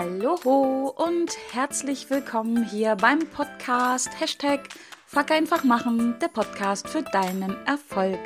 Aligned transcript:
Hallo 0.00 0.94
und 0.96 1.30
herzlich 1.52 2.08
willkommen 2.08 2.64
hier 2.64 2.96
beim 2.96 3.18
Podcast 3.18 4.08
Hashtag 4.18 4.66
Fuck 5.04 5.30
einfach 5.30 5.62
machen, 5.62 6.18
der 6.22 6.28
Podcast 6.28 6.88
für 6.88 7.02
deinen 7.02 7.54
Erfolg. 7.66 8.18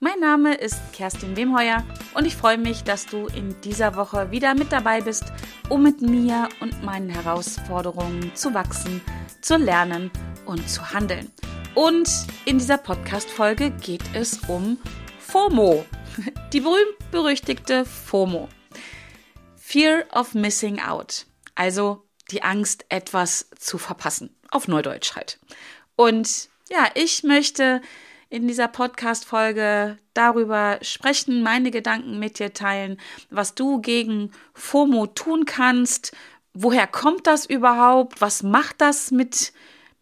Mein 0.00 0.18
Name 0.18 0.54
ist 0.54 0.80
Kerstin 0.92 1.36
Wemheuer 1.36 1.84
und 2.14 2.26
ich 2.26 2.34
freue 2.34 2.58
mich, 2.58 2.82
dass 2.82 3.06
du 3.06 3.28
in 3.28 3.54
dieser 3.60 3.94
Woche 3.94 4.32
wieder 4.32 4.56
mit 4.56 4.72
dabei 4.72 5.02
bist, 5.02 5.22
um 5.68 5.84
mit 5.84 6.02
mir 6.02 6.48
und 6.60 6.82
meinen 6.82 7.10
Herausforderungen 7.10 8.34
zu 8.34 8.52
wachsen, 8.52 9.00
zu 9.40 9.56
lernen 9.56 10.10
und 10.46 10.68
zu 10.68 10.92
handeln. 10.92 11.30
Und 11.76 12.10
in 12.44 12.58
dieser 12.58 12.78
Podcast-Folge 12.78 13.70
geht 13.70 14.02
es 14.14 14.40
um 14.48 14.78
FOMO. 15.20 15.84
Die 16.52 16.60
berühmt-berüchtigte 16.60 17.84
FOMO. 17.84 18.48
Fear 19.70 20.04
of 20.12 20.34
Missing 20.34 20.80
Out. 20.80 21.26
Also 21.54 22.02
die 22.32 22.42
Angst, 22.42 22.84
etwas 22.88 23.48
zu 23.56 23.78
verpassen. 23.78 24.34
Auf 24.50 24.66
Neudeutsch 24.66 25.14
halt. 25.14 25.38
Und 25.94 26.48
ja, 26.68 26.88
ich 26.94 27.22
möchte 27.22 27.80
in 28.30 28.48
dieser 28.48 28.66
Podcast-Folge 28.66 29.96
darüber 30.12 30.80
sprechen, 30.82 31.44
meine 31.44 31.70
Gedanken 31.70 32.18
mit 32.18 32.40
dir 32.40 32.52
teilen, 32.52 33.00
was 33.30 33.54
du 33.54 33.80
gegen 33.80 34.32
FOMO 34.54 35.06
tun 35.06 35.44
kannst. 35.44 36.16
Woher 36.52 36.88
kommt 36.88 37.28
das 37.28 37.46
überhaupt? 37.46 38.20
Was 38.20 38.42
macht 38.42 38.80
das 38.80 39.12
mit, 39.12 39.52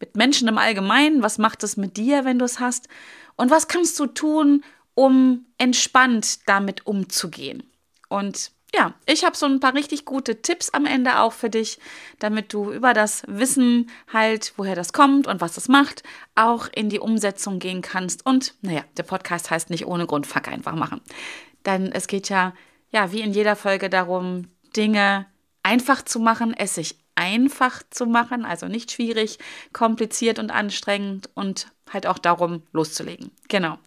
mit 0.00 0.16
Menschen 0.16 0.48
im 0.48 0.56
Allgemeinen? 0.56 1.22
Was 1.22 1.36
macht 1.36 1.62
das 1.62 1.76
mit 1.76 1.98
dir, 1.98 2.24
wenn 2.24 2.38
du 2.38 2.46
es 2.46 2.58
hast? 2.58 2.88
Und 3.36 3.50
was 3.50 3.68
kannst 3.68 4.00
du 4.00 4.06
tun, 4.06 4.64
um 4.94 5.44
entspannt 5.58 6.48
damit 6.48 6.86
umzugehen? 6.86 7.70
Und 8.08 8.52
ja, 8.74 8.94
ich 9.06 9.24
habe 9.24 9.36
so 9.36 9.46
ein 9.46 9.60
paar 9.60 9.74
richtig 9.74 10.04
gute 10.04 10.42
Tipps 10.42 10.70
am 10.70 10.84
Ende 10.84 11.20
auch 11.20 11.32
für 11.32 11.48
dich, 11.48 11.78
damit 12.18 12.52
du 12.52 12.70
über 12.70 12.92
das 12.92 13.22
Wissen 13.26 13.90
halt, 14.12 14.52
woher 14.56 14.74
das 14.74 14.92
kommt 14.92 15.26
und 15.26 15.40
was 15.40 15.54
das 15.54 15.68
macht, 15.68 16.02
auch 16.34 16.68
in 16.74 16.90
die 16.90 17.00
Umsetzung 17.00 17.60
gehen 17.60 17.80
kannst. 17.80 18.26
Und 18.26 18.54
naja, 18.60 18.84
der 18.96 19.04
Podcast 19.04 19.50
heißt 19.50 19.70
nicht 19.70 19.86
ohne 19.86 20.06
Grund 20.06 20.26
Fuck 20.26 20.48
einfach 20.48 20.74
machen. 20.74 21.00
Denn 21.64 21.92
es 21.92 22.06
geht 22.06 22.28
ja, 22.28 22.52
ja, 22.90 23.10
wie 23.12 23.22
in 23.22 23.32
jeder 23.32 23.56
Folge 23.56 23.88
darum, 23.88 24.48
Dinge 24.76 25.26
einfach 25.62 26.02
zu 26.02 26.20
machen, 26.20 26.54
es 26.54 26.74
sich 26.74 26.98
einfach 27.14 27.82
zu 27.90 28.06
machen, 28.06 28.44
also 28.44 28.68
nicht 28.68 28.92
schwierig, 28.92 29.38
kompliziert 29.72 30.38
und 30.38 30.50
anstrengend 30.50 31.30
und 31.34 31.72
halt 31.92 32.06
auch 32.06 32.18
darum 32.18 32.62
loszulegen. 32.72 33.30
Genau. 33.48 33.78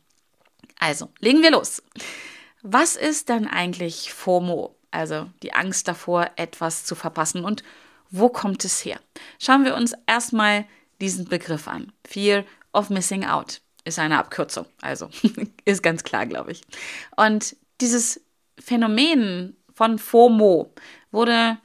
Also, 0.80 1.10
legen 1.20 1.44
wir 1.44 1.52
los. 1.52 1.82
Was 2.64 2.96
ist 2.96 3.30
dann 3.30 3.48
eigentlich 3.48 4.14
FOMO? 4.14 4.76
Also 4.92 5.30
die 5.42 5.54
Angst 5.54 5.88
davor, 5.88 6.30
etwas 6.36 6.84
zu 6.86 6.96
verpassen. 6.96 7.46
Und 7.46 7.64
wo 8.10 8.30
kommt 8.30 8.66
es 8.66 8.84
her? 8.84 9.00
Schauen 9.40 9.66
wir 9.66 9.76
uns 9.76 9.94
erstmal 10.06 10.66
diesen 11.00 11.26
Begriff 11.26 11.68
an. 11.68 11.92
Fear 12.08 12.44
of 12.74 12.90
Missing 12.90 13.26
Out 13.26 13.62
ist 13.86 14.00
eine 14.00 14.20
Abkürzung. 14.20 14.66
Also 14.82 15.10
ist 15.66 15.82
ganz 15.82 16.04
klar, 16.04 16.26
glaube 16.26 16.52
ich. 16.52 16.62
Und 17.16 17.56
dieses 17.80 18.22
Phänomen 18.60 19.58
von 19.74 19.98
FOMO 19.98 20.74
wurde 21.12 21.58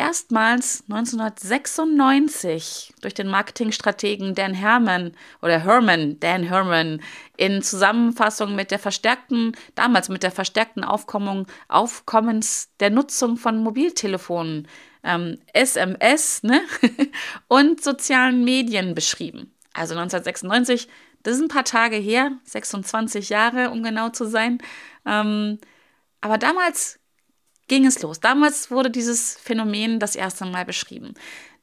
erstmals 0.00 0.82
1996 0.88 2.94
durch 3.02 3.12
den 3.12 3.28
Marketingstrategen 3.28 4.34
Dan 4.34 4.54
Herman 4.54 5.12
oder 5.42 5.62
Herman, 5.62 6.18
Dan 6.20 6.42
Herman, 6.42 7.02
in 7.36 7.60
Zusammenfassung 7.60 8.56
mit 8.56 8.70
der 8.70 8.78
verstärkten, 8.78 9.54
damals 9.74 10.08
mit 10.08 10.22
der 10.22 10.30
verstärkten 10.30 10.84
Aufkommung, 10.84 11.46
Aufkommens 11.68 12.70
der 12.80 12.88
Nutzung 12.88 13.36
von 13.36 13.62
Mobiltelefonen, 13.62 14.68
ähm, 15.02 15.38
SMS 15.52 16.42
ne? 16.42 16.62
und 17.48 17.84
sozialen 17.84 18.42
Medien 18.42 18.94
beschrieben. 18.94 19.54
Also 19.74 19.94
1996, 19.94 20.88
das 21.22 21.36
ist 21.36 21.42
ein 21.42 21.48
paar 21.48 21.64
Tage 21.64 21.96
her, 21.96 22.32
26 22.44 23.28
Jahre, 23.28 23.68
um 23.68 23.82
genau 23.82 24.08
zu 24.08 24.24
sein. 24.24 24.62
Ähm, 25.04 25.58
aber 26.22 26.38
damals 26.38 26.99
ging 27.70 27.86
es 27.86 28.02
los. 28.02 28.18
Damals 28.18 28.70
wurde 28.72 28.90
dieses 28.90 29.36
Phänomen 29.36 30.00
das 30.00 30.16
erste 30.16 30.44
Mal 30.44 30.64
beschrieben. 30.64 31.14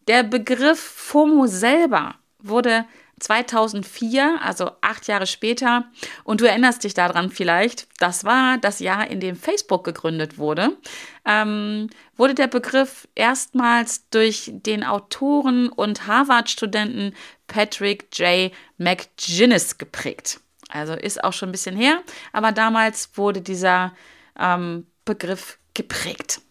Der 0.07 0.23
Begriff 0.23 0.79
FOMO 0.79 1.47
selber 1.47 2.16
wurde 2.40 2.85
2004, 3.19 4.40
also 4.41 4.72
acht 4.79 5.07
Jahre 5.07 5.28
später, 5.28 5.85
und 6.23 6.40
du 6.40 6.46
erinnerst 6.47 6.85
dich 6.85 6.94
daran 6.94 7.29
vielleicht, 7.29 7.88
das 8.00 8.23
war 8.23 8.57
das 8.57 8.79
Jahr, 8.79 9.09
in 9.09 9.19
dem 9.19 9.35
Facebook 9.35 9.84
gegründet 9.84 10.38
wurde, 10.38 10.78
ähm, 11.25 11.90
wurde 12.16 12.35
der 12.35 12.47
Begriff 12.47 13.09
erstmals 13.16 14.07
durch 14.09 14.50
den 14.53 14.85
Autoren 14.85 15.67
und 15.67 16.07
Harvard-Studenten 16.07 17.16
Patrick 17.47 18.17
J. 18.17 18.53
McGinnis 18.78 19.78
geprägt. 19.78 20.40
Also 20.69 20.94
ist 20.94 21.22
auch 21.22 21.34
schon 21.34 21.50
ein 21.50 21.53
bisschen 21.53 21.75
her, 21.75 22.01
aber 22.31 22.53
damals 22.53 23.09
wurde 23.16 23.41
dieser 23.41 23.94
ähm, 24.40 24.88
Begriff 25.03 25.57
geprägt. 25.78 26.42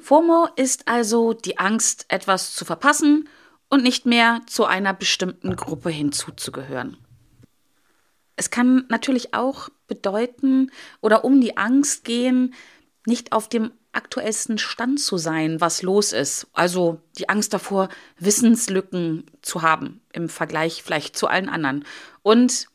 FOMO 0.00 0.48
ist 0.54 0.86
also 0.86 1.32
die 1.32 1.58
Angst, 1.58 2.04
etwas 2.08 2.54
zu 2.54 2.64
verpassen 2.64 3.28
und 3.68 3.82
nicht 3.82 4.06
mehr 4.06 4.42
zu 4.46 4.66
einer 4.66 4.94
bestimmten 4.94 5.56
Gruppe 5.56 5.90
hinzuzugehören. 5.90 6.98
Es 8.36 8.50
kann 8.50 8.84
natürlich 8.88 9.34
auch 9.34 9.70
bedeuten 9.88 10.70
oder 11.00 11.24
um 11.24 11.40
die 11.40 11.56
Angst 11.56 12.04
gehen, 12.04 12.54
nicht 13.06 13.32
auf 13.32 13.48
dem 13.48 13.72
aktuellsten 13.92 14.58
Stand 14.58 15.00
zu 15.00 15.16
sein, 15.16 15.60
was 15.60 15.80
los 15.80 16.12
ist. 16.12 16.46
Also 16.52 17.00
die 17.18 17.30
Angst 17.30 17.54
davor, 17.54 17.88
Wissenslücken 18.18 19.24
zu 19.40 19.62
haben 19.62 20.02
im 20.12 20.28
Vergleich 20.28 20.82
vielleicht 20.82 21.16
zu 21.16 21.28
allen 21.28 21.48
anderen. 21.48 21.84
Und 22.22 22.68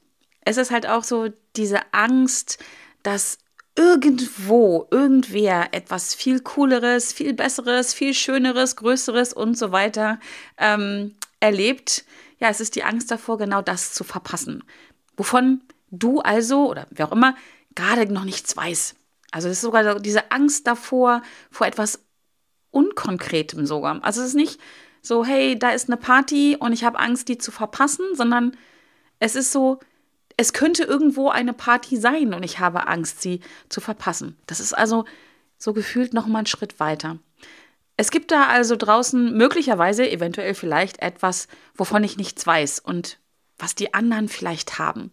es 0.43 0.57
ist 0.57 0.71
halt 0.71 0.87
auch 0.87 1.03
so 1.03 1.29
diese 1.55 1.93
Angst, 1.93 2.57
dass 3.03 3.37
irgendwo 3.75 4.87
irgendwer 4.91 5.73
etwas 5.73 6.13
viel 6.13 6.41
Cooleres, 6.41 7.13
viel 7.13 7.33
Besseres, 7.33 7.93
viel 7.93 8.13
Schöneres, 8.13 8.75
Größeres 8.75 9.33
und 9.33 9.57
so 9.57 9.71
weiter 9.71 10.19
ähm, 10.57 11.15
erlebt, 11.39 12.05
ja, 12.39 12.49
es 12.49 12.59
ist 12.59 12.75
die 12.75 12.83
Angst 12.83 13.11
davor, 13.11 13.37
genau 13.37 13.61
das 13.61 13.93
zu 13.93 14.03
verpassen. 14.03 14.63
Wovon 15.15 15.61
du 15.91 16.19
also 16.19 16.69
oder 16.69 16.87
wer 16.89 17.07
auch 17.07 17.11
immer 17.11 17.35
gerade 17.75 18.11
noch 18.11 18.23
nichts 18.25 18.57
weiß. 18.57 18.95
Also 19.31 19.47
es 19.47 19.57
ist 19.57 19.61
sogar 19.61 19.99
diese 19.99 20.31
Angst 20.31 20.67
davor, 20.67 21.21
vor 21.49 21.67
etwas 21.67 22.03
Unkonkretem 22.71 23.65
sogar. 23.65 24.03
Also 24.03 24.21
es 24.21 24.29
ist 24.29 24.35
nicht 24.35 24.59
so, 25.01 25.25
hey, 25.25 25.57
da 25.57 25.71
ist 25.71 25.89
eine 25.89 25.97
Party 25.97 26.57
und 26.59 26.73
ich 26.73 26.83
habe 26.83 26.99
Angst, 26.99 27.27
die 27.27 27.37
zu 27.37 27.51
verpassen, 27.51 28.05
sondern 28.13 28.57
es 29.19 29.35
ist 29.35 29.51
so, 29.51 29.79
es 30.41 30.53
könnte 30.53 30.83
irgendwo 30.83 31.29
eine 31.29 31.53
Party 31.53 31.97
sein 31.97 32.33
und 32.33 32.41
ich 32.41 32.57
habe 32.57 32.87
Angst, 32.87 33.21
sie 33.21 33.41
zu 33.69 33.79
verpassen. 33.79 34.35
Das 34.47 34.59
ist 34.59 34.73
also 34.73 35.05
so 35.59 35.71
gefühlt 35.71 36.15
noch 36.15 36.25
mal 36.25 36.39
ein 36.39 36.45
Schritt 36.47 36.79
weiter. 36.79 37.19
Es 37.95 38.09
gibt 38.09 38.31
da 38.31 38.47
also 38.47 38.75
draußen 38.75 39.37
möglicherweise, 39.37 40.09
eventuell 40.09 40.55
vielleicht 40.55 40.99
etwas, 40.99 41.47
wovon 41.75 42.03
ich 42.03 42.17
nichts 42.17 42.47
weiß 42.47 42.79
und 42.79 43.19
was 43.59 43.75
die 43.75 43.93
anderen 43.93 44.29
vielleicht 44.29 44.79
haben. 44.79 45.11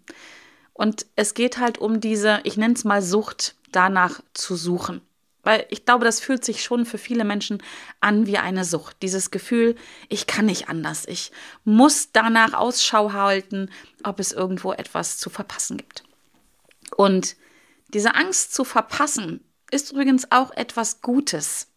Und 0.72 1.05
es 1.15 1.34
geht 1.34 1.59
halt 1.59 1.77
um 1.77 2.00
diese, 2.00 2.41
ich 2.45 2.56
nenne 2.56 2.72
es 2.72 2.84
mal 2.84 3.03
Sucht, 3.03 3.55
danach 3.71 4.22
zu 4.33 4.56
suchen. 4.56 5.03
Weil 5.48 5.64
ich 5.70 5.86
glaube, 5.86 6.04
das 6.04 6.20
fühlt 6.20 6.44
sich 6.44 6.62
schon 6.62 6.84
für 6.84 6.98
viele 6.98 7.25
Menschen 7.25 7.62
an 8.00 8.26
wie 8.26 8.36
eine 8.36 8.66
Sucht. 8.66 8.98
Dieses 9.00 9.31
Gefühl, 9.31 9.76
ich 10.10 10.26
kann 10.26 10.44
nicht 10.44 10.69
anders. 10.69 11.06
Ich 11.09 11.32
muss 11.64 12.12
danach 12.12 12.53
Ausschau 12.53 13.14
halten, 13.14 13.70
ob 14.04 14.20
es 14.20 14.32
irgendwo 14.32 14.75
etwas 14.75 15.16
zu 15.16 15.31
verpassen 15.31 15.78
gibt. 15.78 16.03
Und 16.98 17.34
diese 17.95 18.15
Angst 18.15 18.53
zu 18.53 18.62
verpassen 18.65 19.42
ist 19.71 19.92
übrigens 19.92 20.30
auch 20.30 20.50
etwas 20.50 21.00
Gutes. 21.00 21.68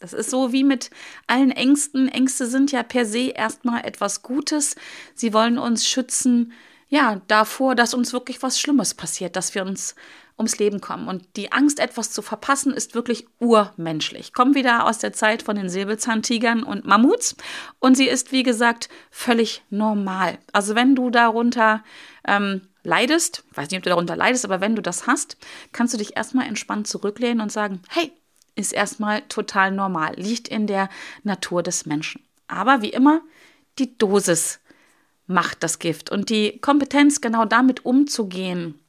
Das 0.00 0.14
ist 0.14 0.28
so 0.28 0.52
wie 0.52 0.64
mit 0.64 0.90
allen 1.28 1.52
Ängsten. 1.52 2.08
Ängste 2.08 2.48
sind 2.48 2.72
ja 2.72 2.82
per 2.82 3.06
se 3.06 3.28
erstmal 3.28 3.84
etwas 3.84 4.22
Gutes. 4.22 4.74
Sie 5.14 5.32
wollen 5.32 5.58
uns 5.58 5.86
schützen, 5.86 6.52
ja, 6.88 7.22
davor, 7.28 7.76
dass 7.76 7.94
uns 7.94 8.12
wirklich 8.12 8.42
was 8.42 8.58
Schlimmes 8.58 8.94
passiert, 8.94 9.36
dass 9.36 9.54
wir 9.54 9.64
uns 9.64 9.94
ums 10.42 10.58
Leben 10.58 10.80
kommen. 10.80 11.08
Und 11.08 11.24
die 11.36 11.52
Angst, 11.52 11.78
etwas 11.78 12.10
zu 12.10 12.20
verpassen, 12.20 12.74
ist 12.74 12.94
wirklich 12.94 13.26
urmenschlich. 13.38 14.32
Kommt 14.32 14.54
wieder 14.54 14.86
aus 14.86 14.98
der 14.98 15.12
Zeit 15.12 15.42
von 15.42 15.56
den 15.56 15.68
Säbelzahntigern 15.68 16.62
und 16.64 16.84
Mammuts. 16.84 17.36
Und 17.78 17.96
sie 17.96 18.08
ist, 18.08 18.32
wie 18.32 18.42
gesagt, 18.42 18.88
völlig 19.10 19.62
normal. 19.70 20.38
Also 20.52 20.74
wenn 20.74 20.94
du 20.94 21.10
darunter 21.10 21.82
ähm, 22.26 22.62
leidest, 22.82 23.44
weiß 23.54 23.70
nicht, 23.70 23.78
ob 23.78 23.84
du 23.84 23.90
darunter 23.90 24.16
leidest, 24.16 24.44
aber 24.44 24.60
wenn 24.60 24.76
du 24.76 24.82
das 24.82 25.06
hast, 25.06 25.36
kannst 25.72 25.94
du 25.94 25.98
dich 25.98 26.16
erstmal 26.16 26.46
entspannt 26.46 26.88
zurücklehnen 26.88 27.40
und 27.40 27.52
sagen, 27.52 27.80
hey, 27.88 28.12
ist 28.54 28.72
erstmal 28.72 29.22
total 29.22 29.70
normal, 29.70 30.14
liegt 30.16 30.48
in 30.48 30.66
der 30.66 30.88
Natur 31.22 31.62
des 31.62 31.86
Menschen. 31.86 32.22
Aber 32.48 32.82
wie 32.82 32.90
immer, 32.90 33.22
die 33.78 33.96
Dosis 33.96 34.60
macht 35.26 35.62
das 35.62 35.78
Gift 35.78 36.10
und 36.10 36.28
die 36.28 36.58
Kompetenz, 36.60 37.20
genau 37.20 37.44
damit 37.46 37.86
umzugehen, 37.86 38.81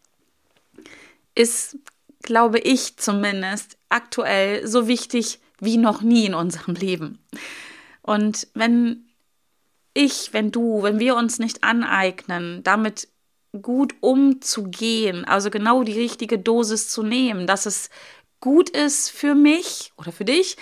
ist, 1.35 1.77
glaube 2.21 2.59
ich 2.59 2.97
zumindest, 2.97 3.77
aktuell 3.89 4.67
so 4.67 4.87
wichtig 4.87 5.39
wie 5.59 5.77
noch 5.77 6.01
nie 6.01 6.25
in 6.25 6.33
unserem 6.33 6.75
Leben. 6.75 7.19
Und 8.01 8.47
wenn 8.53 9.05
ich, 9.93 10.33
wenn 10.33 10.51
du, 10.51 10.83
wenn 10.83 10.99
wir 10.99 11.15
uns 11.15 11.39
nicht 11.39 11.63
aneignen, 11.63 12.63
damit 12.63 13.07
gut 13.61 13.95
umzugehen, 14.01 15.25
also 15.25 15.49
genau 15.49 15.83
die 15.83 15.99
richtige 15.99 16.39
Dosis 16.39 16.89
zu 16.89 17.03
nehmen, 17.03 17.45
dass 17.45 17.65
es 17.65 17.89
gut 18.39 18.69
ist 18.69 19.09
für 19.09 19.35
mich 19.35 19.93
oder 19.95 20.11
für 20.11 20.25
dich, 20.25 20.57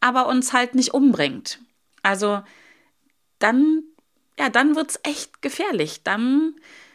aber 0.00 0.26
uns 0.26 0.52
halt 0.52 0.74
nicht 0.74 0.94
umbringt. 0.94 1.60
Also 2.02 2.42
dann, 3.38 3.82
ja, 4.38 4.48
dann 4.48 4.76
wird 4.76 4.90
es 4.90 5.00
echt 5.02 5.42
gefährlich. 5.42 6.02
Dann, 6.04 6.54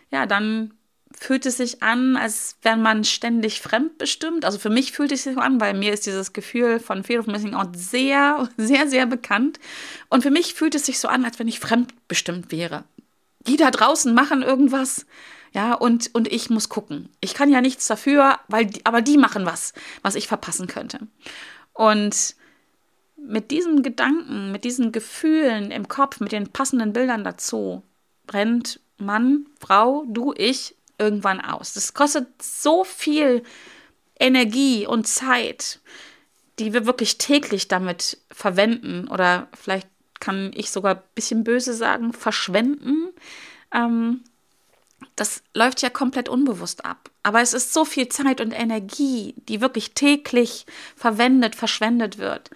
ja, 0.09 0.25
dann 0.25 0.73
fühlt 1.21 1.45
es 1.45 1.57
sich 1.57 1.83
an, 1.83 2.17
als 2.17 2.55
wenn 2.63 2.81
man 2.81 3.03
ständig 3.03 3.61
fremdbestimmt. 3.61 4.43
Also 4.43 4.57
für 4.57 4.71
mich 4.71 4.91
fühlt 4.91 5.11
es 5.11 5.23
sich 5.23 5.35
so 5.35 5.39
an, 5.39 5.61
weil 5.61 5.75
mir 5.75 5.93
ist 5.93 6.07
dieses 6.07 6.33
Gefühl 6.33 6.79
von 6.79 7.03
Fear 7.03 7.19
of 7.19 7.27
Missing 7.27 7.53
Out 7.53 7.77
sehr, 7.77 8.49
sehr, 8.57 8.87
sehr 8.87 9.05
bekannt. 9.05 9.59
Und 10.09 10.23
für 10.23 10.31
mich 10.31 10.55
fühlt 10.55 10.73
es 10.73 10.87
sich 10.87 10.97
so 10.97 11.07
an, 11.07 11.23
als 11.23 11.37
wenn 11.37 11.47
ich 11.47 11.59
fremdbestimmt 11.59 12.51
wäre. 12.51 12.85
Die 13.45 13.55
da 13.55 13.69
draußen 13.69 14.15
machen 14.15 14.41
irgendwas, 14.41 15.05
ja, 15.53 15.75
und, 15.75 16.09
und 16.13 16.27
ich 16.27 16.49
muss 16.49 16.69
gucken. 16.69 17.09
Ich 17.19 17.35
kann 17.35 17.51
ja 17.51 17.61
nichts 17.61 17.85
dafür, 17.85 18.39
weil 18.47 18.71
aber 18.83 19.03
die 19.03 19.17
machen 19.17 19.45
was, 19.45 19.73
was 20.01 20.15
ich 20.15 20.27
verpassen 20.27 20.65
könnte. 20.65 21.01
Und 21.73 22.35
mit 23.15 23.51
diesen 23.51 23.83
Gedanken, 23.83 24.51
mit 24.51 24.63
diesen 24.63 24.91
Gefühlen 24.91 25.69
im 25.69 25.87
Kopf, 25.87 26.19
mit 26.19 26.31
den 26.31 26.49
passenden 26.49 26.93
Bildern 26.93 27.23
dazu, 27.23 27.83
brennt 28.25 28.79
Mann, 28.97 29.45
Frau, 29.59 30.03
du, 30.07 30.33
ich 30.35 30.75
irgendwann 31.01 31.41
aus. 31.41 31.73
Das 31.73 31.93
kostet 31.93 32.27
so 32.41 32.83
viel 32.83 33.43
Energie 34.19 34.85
und 34.85 35.07
Zeit, 35.07 35.79
die 36.59 36.73
wir 36.73 36.85
wirklich 36.85 37.17
täglich 37.17 37.67
damit 37.67 38.19
verwenden 38.31 39.07
oder 39.07 39.47
vielleicht 39.59 39.87
kann 40.19 40.51
ich 40.53 40.69
sogar 40.69 40.95
ein 40.95 41.03
bisschen 41.15 41.43
böse 41.43 41.73
sagen, 41.73 42.13
verschwenden. 42.13 43.09
Ähm, 43.73 44.21
das 45.15 45.41
läuft 45.53 45.81
ja 45.81 45.89
komplett 45.89 46.29
unbewusst 46.29 46.85
ab. 46.85 47.09
Aber 47.23 47.41
es 47.41 47.53
ist 47.53 47.73
so 47.73 47.83
viel 47.83 48.07
Zeit 48.07 48.39
und 48.39 48.51
Energie, 48.51 49.33
die 49.49 49.59
wirklich 49.59 49.93
täglich 49.93 50.65
verwendet, 50.95 51.55
verschwendet 51.55 52.19
wird, 52.19 52.51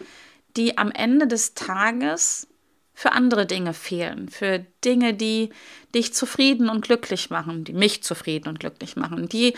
die 0.55 0.77
am 0.77 0.91
Ende 0.91 1.27
des 1.27 1.55
Tages 1.55 2.47
für 2.95 3.11
andere 3.11 3.45
Dinge 3.45 3.73
fehlen, 3.73 4.29
für 4.29 4.65
Dinge, 4.83 5.13
die 5.13 5.49
dich 5.93 6.13
zufrieden 6.13 6.69
und 6.69 6.85
glücklich 6.85 7.29
machen, 7.29 7.65
die 7.65 7.73
mich 7.73 8.03
zufrieden 8.03 8.47
und 8.47 8.59
glücklich 8.59 8.95
machen, 8.95 9.27
die, 9.27 9.53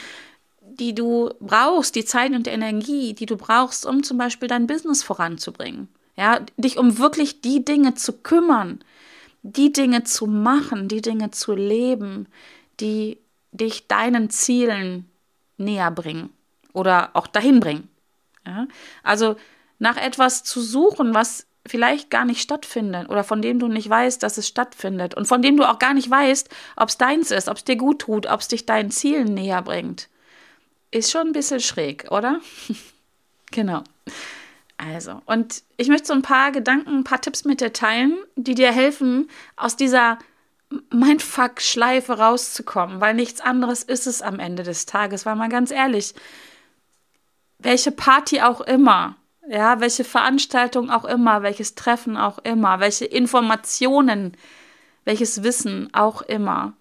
die 0.61 0.95
du 0.95 1.31
brauchst, 1.39 1.95
die 1.95 2.03
Zeit 2.03 2.31
und 2.31 2.47
die 2.47 2.51
Energie, 2.51 3.13
die 3.13 3.27
du 3.27 3.37
brauchst, 3.37 3.85
um 3.85 4.03
zum 4.03 4.17
Beispiel 4.17 4.47
dein 4.47 4.67
Business 4.67 5.03
voranzubringen. 5.03 5.87
Ja, 6.15 6.41
dich 6.57 6.77
um 6.77 6.97
wirklich 6.97 7.41
die 7.41 7.63
Dinge 7.63 7.93
zu 7.93 8.11
kümmern, 8.11 8.83
die 9.43 9.71
Dinge 9.71 10.03
zu 10.03 10.25
machen, 10.25 10.87
die 10.87 11.01
Dinge 11.01 11.29
zu 11.29 11.53
leben, 11.53 12.27
die 12.79 13.19
dich 13.51 13.87
deinen 13.87 14.31
Zielen 14.31 15.09
näher 15.57 15.91
bringen 15.91 16.31
oder 16.73 17.11
auch 17.13 17.27
dahin 17.27 17.59
bringen. 17.59 17.87
Ja? 18.45 18.67
Also 19.03 19.35
nach 19.79 19.97
etwas 19.97 20.43
zu 20.43 20.61
suchen, 20.61 21.13
was 21.13 21.46
vielleicht 21.67 22.09
gar 22.09 22.25
nicht 22.25 22.41
stattfindet 22.41 23.09
oder 23.09 23.23
von 23.23 23.41
dem 23.41 23.59
du 23.59 23.67
nicht 23.67 23.89
weißt, 23.89 24.21
dass 24.23 24.37
es 24.37 24.47
stattfindet 24.47 25.15
und 25.15 25.27
von 25.27 25.41
dem 25.41 25.57
du 25.57 25.69
auch 25.69 25.79
gar 25.79 25.93
nicht 25.93 26.09
weißt, 26.09 26.49
ob 26.75 26.89
es 26.89 26.97
deins 26.97 27.31
ist, 27.31 27.49
ob 27.49 27.57
es 27.57 27.63
dir 27.63 27.75
gut 27.75 27.99
tut, 27.99 28.25
ob 28.27 28.39
es 28.39 28.47
dich 28.47 28.65
deinen 28.65 28.91
Zielen 28.91 29.33
näher 29.33 29.61
bringt, 29.61 30.09
ist 30.91 31.11
schon 31.11 31.27
ein 31.27 31.33
bisschen 31.33 31.59
schräg, 31.59 32.11
oder? 32.11 32.39
genau. 33.51 33.83
Also, 34.77 35.21
und 35.25 35.63
ich 35.75 35.87
möchte 35.87 36.07
so 36.07 36.13
ein 36.13 36.21
paar 36.21 36.51
Gedanken, 36.51 36.99
ein 36.99 37.03
paar 37.03 37.21
Tipps 37.21 37.45
mit 37.45 37.61
dir 37.61 37.73
teilen, 37.73 38.15
die 38.35 38.53
dir 38.53 38.71
helfen, 38.71 39.29
aus 39.55 39.75
dieser 39.75 40.19
Mindfuck-Schleife 40.91 42.19
rauszukommen, 42.19 43.01
weil 43.01 43.13
nichts 43.13 43.41
anderes 43.41 43.83
ist 43.83 44.05
es 44.05 44.21
am 44.21 44.39
Ende 44.39 44.63
des 44.63 44.85
Tages, 44.85 45.25
weil 45.25 45.35
mal 45.35 45.49
ganz 45.49 45.71
ehrlich, 45.71 46.13
welche 47.59 47.91
Party 47.91 48.41
auch 48.41 48.61
immer, 48.61 49.15
ja, 49.49 49.79
welche 49.79 50.03
Veranstaltung 50.03 50.89
auch 50.89 51.05
immer, 51.05 51.41
welches 51.41 51.75
Treffen 51.75 52.17
auch 52.17 52.39
immer, 52.39 52.79
welche 52.79 53.05
Informationen, 53.05 54.35
welches 55.05 55.43
Wissen 55.43 55.89
auch 55.93 56.21
immer 56.21 56.73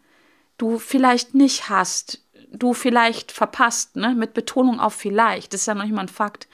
du 0.58 0.78
vielleicht 0.78 1.34
nicht 1.34 1.68
hast, 1.68 2.22
du 2.50 2.72
vielleicht 2.72 3.32
verpasst, 3.32 3.96
ne? 3.96 4.14
mit 4.14 4.34
Betonung 4.34 4.80
auf 4.80 4.94
vielleicht, 4.94 5.52
das 5.52 5.62
ist 5.62 5.66
ja 5.66 5.74
noch 5.74 5.84
nicht 5.84 5.94
mal 5.94 6.02
ein 6.02 6.08
Fakt. 6.08 6.48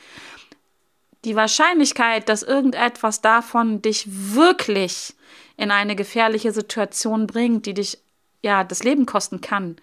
Die 1.25 1.37
Wahrscheinlichkeit, 1.37 2.29
dass 2.29 2.43
irgendetwas 2.43 3.21
davon 3.21 3.81
dich 3.81 4.07
wirklich 4.09 5.15
in 5.57 5.71
eine 5.71 5.95
gefährliche 5.95 6.51
Situation 6.51 7.29
bringt, 7.29 7.67
die 7.67 7.75
dich 7.75 7.99
ja 8.43 8.65
das 8.65 8.83
Leben 8.83 9.07
kosten 9.07 9.41
kann, 9.41 9.77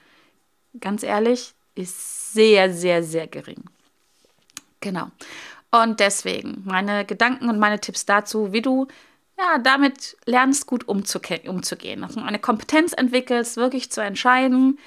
ganz 0.81 1.04
ehrlich, 1.04 1.54
ist 1.76 2.34
sehr, 2.34 2.74
sehr, 2.74 3.04
sehr 3.04 3.28
gering. 3.28 3.64
Genau. 4.81 5.12
Und 5.71 6.00
deswegen 6.00 6.63
meine 6.66 7.06
Gedanken 7.06 7.50
und 7.50 7.60
meine 7.60 7.80
Tipps 7.80 8.06
dazu, 8.06 8.51
wie 8.51 8.62
du 8.62 8.88
ja, 9.38 9.57
damit 9.60 10.18
lernst, 10.25 10.68
gut 10.68 10.88
umzuge 10.88 11.42
umzugehen. 11.48 12.01
Dass 12.01 12.16
du 12.16 12.21
eine 12.21 12.39
Kompetenz 12.39 12.94
entwickelst, 12.94 13.57
wirklich 13.57 13.92
zu 13.92 14.01
entscheiden, 14.01 14.80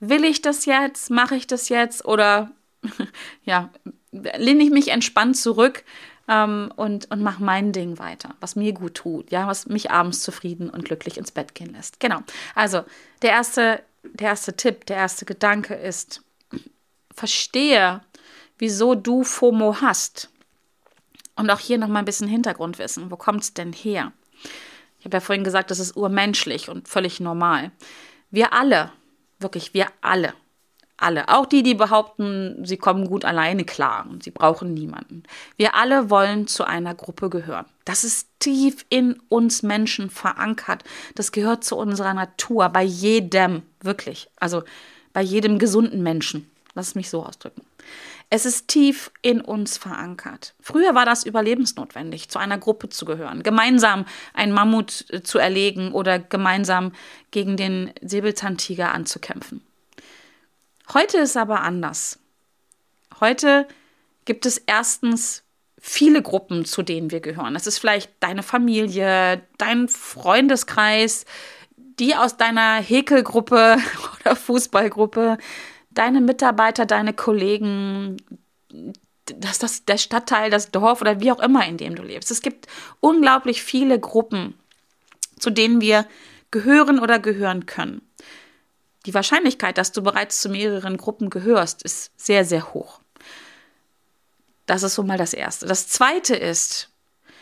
will 0.00 0.24
ich 0.24 0.42
das 0.42 0.66
jetzt, 0.66 1.10
mache 1.10 1.36
ich 1.36 1.46
das 1.46 1.68
jetzt 1.68 2.04
oder 2.04 2.50
ja, 3.44 3.70
lehne 4.12 4.62
ich 4.62 4.70
mich 4.70 4.88
entspannt 4.88 5.36
zurück 5.36 5.84
ähm, 6.28 6.72
und, 6.76 7.10
und 7.10 7.22
mache 7.22 7.42
mein 7.42 7.72
Ding 7.72 7.98
weiter, 7.98 8.34
was 8.40 8.56
mir 8.56 8.72
gut 8.72 8.94
tut, 8.94 9.30
ja, 9.30 9.46
was 9.46 9.66
mich 9.66 9.90
abends 9.90 10.20
zufrieden 10.20 10.70
und 10.70 10.84
glücklich 10.84 11.16
ins 11.16 11.32
Bett 11.32 11.54
gehen 11.54 11.72
lässt. 11.72 11.98
Genau. 12.00 12.20
Also, 12.54 12.84
der 13.22 13.30
erste, 13.30 13.82
der 14.02 14.28
erste 14.28 14.54
Tipp, 14.56 14.86
der 14.86 14.98
erste 14.98 15.24
Gedanke 15.24 15.74
ist, 15.74 16.22
verstehe, 17.14 18.02
wieso 18.58 18.94
du 18.94 19.24
FOMO 19.24 19.80
hast. 19.80 20.30
Und 21.36 21.50
auch 21.50 21.60
hier 21.60 21.78
noch 21.78 21.88
mal 21.88 22.00
ein 22.00 22.04
bisschen 22.04 22.28
Hintergrundwissen. 22.28 23.10
Wo 23.10 23.16
kommt 23.16 23.42
es 23.42 23.54
denn 23.54 23.72
her? 23.72 24.12
Ich 24.98 25.04
habe 25.04 25.16
ja 25.16 25.20
vorhin 25.20 25.44
gesagt, 25.44 25.70
das 25.70 25.78
ist 25.78 25.96
urmenschlich 25.96 26.68
und 26.68 26.88
völlig 26.88 27.20
normal. 27.20 27.70
Wir 28.30 28.52
alle, 28.52 28.90
wirklich 29.38 29.72
wir 29.72 29.86
alle, 30.00 30.34
alle, 30.96 31.28
auch 31.28 31.46
die, 31.46 31.62
die 31.62 31.74
behaupten, 31.74 32.64
sie 32.64 32.76
kommen 32.76 33.06
gut 33.06 33.24
alleine 33.24 33.64
klar 33.64 34.06
und 34.10 34.24
sie 34.24 34.32
brauchen 34.32 34.74
niemanden. 34.74 35.22
Wir 35.56 35.76
alle 35.76 36.10
wollen 36.10 36.48
zu 36.48 36.64
einer 36.64 36.94
Gruppe 36.94 37.30
gehören. 37.30 37.66
Das 37.84 38.02
ist 38.02 38.28
tief 38.40 38.84
in 38.88 39.20
uns 39.28 39.62
Menschen 39.62 40.10
verankert. 40.10 40.82
Das 41.14 41.30
gehört 41.30 41.62
zu 41.62 41.76
unserer 41.76 42.14
Natur, 42.14 42.68
bei 42.68 42.82
jedem, 42.82 43.62
wirklich. 43.80 44.28
Also 44.40 44.64
bei 45.12 45.22
jedem 45.22 45.60
gesunden 45.60 46.02
Menschen. 46.02 46.50
Lass 46.74 46.88
es 46.88 46.94
mich 46.96 47.10
so 47.10 47.24
ausdrücken. 47.24 47.62
Es 48.30 48.44
ist 48.44 48.68
tief 48.68 49.10
in 49.22 49.40
uns 49.40 49.78
verankert. 49.78 50.54
Früher 50.60 50.94
war 50.94 51.06
das 51.06 51.24
überlebensnotwendig, 51.24 52.28
zu 52.28 52.38
einer 52.38 52.58
Gruppe 52.58 52.90
zu 52.90 53.06
gehören, 53.06 53.42
gemeinsam 53.42 54.04
einen 54.34 54.52
Mammut 54.52 55.06
äh, 55.10 55.22
zu 55.22 55.38
erlegen 55.38 55.92
oder 55.92 56.18
gemeinsam 56.18 56.92
gegen 57.30 57.56
den 57.56 57.92
Säbelzahntiger 58.02 58.92
anzukämpfen. 58.92 59.62
Heute 60.92 61.18
ist 61.18 61.36
aber 61.36 61.60
anders. 61.60 62.18
Heute 63.20 63.66
gibt 64.24 64.44
es 64.44 64.58
erstens 64.58 65.42
viele 65.80 66.22
Gruppen, 66.22 66.64
zu 66.64 66.82
denen 66.82 67.10
wir 67.10 67.20
gehören. 67.20 67.56
Es 67.56 67.66
ist 67.66 67.78
vielleicht 67.78 68.10
deine 68.20 68.42
Familie, 68.42 69.42
dein 69.56 69.88
Freundeskreis, 69.88 71.24
die 71.76 72.14
aus 72.14 72.36
deiner 72.36 72.76
Häkelgruppe 72.76 73.78
oder 74.20 74.36
Fußballgruppe, 74.36 75.38
deine 75.90 76.20
Mitarbeiter, 76.20 76.86
deine 76.86 77.12
Kollegen, 77.12 78.16
das, 79.26 79.58
das, 79.58 79.84
der 79.84 79.98
Stadtteil, 79.98 80.50
das 80.50 80.70
Dorf 80.70 81.00
oder 81.00 81.20
wie 81.20 81.32
auch 81.32 81.40
immer, 81.40 81.66
in 81.66 81.76
dem 81.76 81.94
du 81.94 82.02
lebst. 82.02 82.30
Es 82.30 82.42
gibt 82.42 82.66
unglaublich 83.00 83.62
viele 83.62 83.98
Gruppen, 83.98 84.54
zu 85.38 85.50
denen 85.50 85.80
wir 85.80 86.06
gehören 86.50 86.98
oder 86.98 87.18
gehören 87.18 87.66
können. 87.66 88.02
Die 89.06 89.14
Wahrscheinlichkeit, 89.14 89.78
dass 89.78 89.92
du 89.92 90.02
bereits 90.02 90.40
zu 90.40 90.48
mehreren 90.48 90.96
Gruppen 90.96 91.30
gehörst, 91.30 91.82
ist 91.82 92.10
sehr, 92.16 92.44
sehr 92.44 92.74
hoch. 92.74 93.00
Das 94.66 94.82
ist 94.82 94.94
so 94.94 95.02
mal 95.02 95.16
das 95.16 95.32
Erste. 95.32 95.66
Das 95.66 95.88
Zweite 95.88 96.36
ist, 96.36 96.90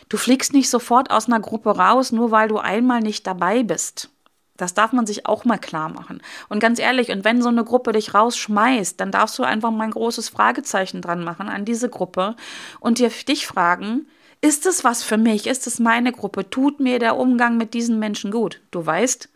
du 0.07 0.17
fliegst 0.17 0.53
nicht 0.53 0.69
sofort 0.69 1.11
aus 1.11 1.27
einer 1.27 1.41
Gruppe 1.41 1.75
raus, 1.75 2.11
nur 2.11 2.31
weil 2.31 2.47
du 2.47 2.57
einmal 2.57 3.01
nicht 3.01 3.27
dabei 3.27 3.63
bist. 3.63 4.09
Das 4.57 4.73
darf 4.73 4.91
man 4.91 5.05
sich 5.05 5.25
auch 5.25 5.45
mal 5.45 5.57
klar 5.57 5.89
machen. 5.89 6.21
Und 6.49 6.59
ganz 6.59 6.79
ehrlich, 6.79 7.09
und 7.09 7.23
wenn 7.23 7.41
so 7.41 7.49
eine 7.49 7.63
Gruppe 7.63 7.91
dich 7.91 8.13
rausschmeißt, 8.13 8.99
dann 8.99 9.11
darfst 9.11 9.37
du 9.39 9.43
einfach 9.43 9.71
mal 9.71 9.85
ein 9.85 9.91
großes 9.91 10.29
Fragezeichen 10.29 11.01
dran 11.01 11.23
machen 11.23 11.47
an 11.47 11.65
diese 11.65 11.89
Gruppe 11.89 12.35
und 12.79 12.99
dir 12.99 13.09
dich 13.09 13.47
fragen, 13.47 14.07
ist 14.41 14.65
es 14.65 14.83
was 14.83 15.03
für 15.03 15.17
mich? 15.17 15.47
Ist 15.47 15.67
es 15.67 15.79
meine 15.79 16.11
Gruppe? 16.11 16.49
Tut 16.49 16.79
mir 16.79 16.99
der 16.99 17.17
Umgang 17.17 17.57
mit 17.57 17.73
diesen 17.73 17.97
Menschen 17.99 18.31
gut? 18.31 18.61
Du 18.71 18.85
weißt, 18.85 19.29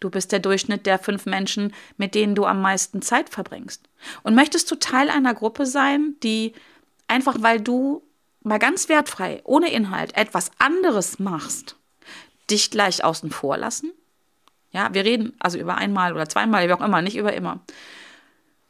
du 0.00 0.10
bist 0.10 0.32
der 0.32 0.40
Durchschnitt 0.40 0.86
der 0.86 0.98
fünf 0.98 1.26
Menschen, 1.26 1.72
mit 1.96 2.14
denen 2.14 2.34
du 2.34 2.44
am 2.44 2.60
meisten 2.60 3.02
Zeit 3.02 3.28
verbringst. 3.28 3.88
Und 4.22 4.34
möchtest 4.34 4.70
du 4.70 4.76
Teil 4.76 5.10
einer 5.10 5.34
Gruppe 5.34 5.66
sein, 5.66 6.16
die 6.22 6.54
einfach 7.06 7.36
weil 7.40 7.60
du 7.60 8.02
mal 8.42 8.58
ganz 8.58 8.88
wertfrei, 8.88 9.40
ohne 9.44 9.70
Inhalt, 9.70 10.16
etwas 10.16 10.50
anderes 10.58 11.18
machst, 11.18 11.76
dich 12.50 12.70
gleich 12.70 13.04
außen 13.04 13.30
vor 13.30 13.56
lassen. 13.56 13.92
Ja, 14.70 14.92
wir 14.92 15.04
reden 15.04 15.34
also 15.38 15.58
über 15.58 15.76
einmal 15.76 16.12
oder 16.12 16.28
zweimal, 16.28 16.68
wie 16.68 16.72
auch 16.72 16.80
immer, 16.80 17.02
nicht 17.02 17.16
über 17.16 17.32
immer. 17.32 17.60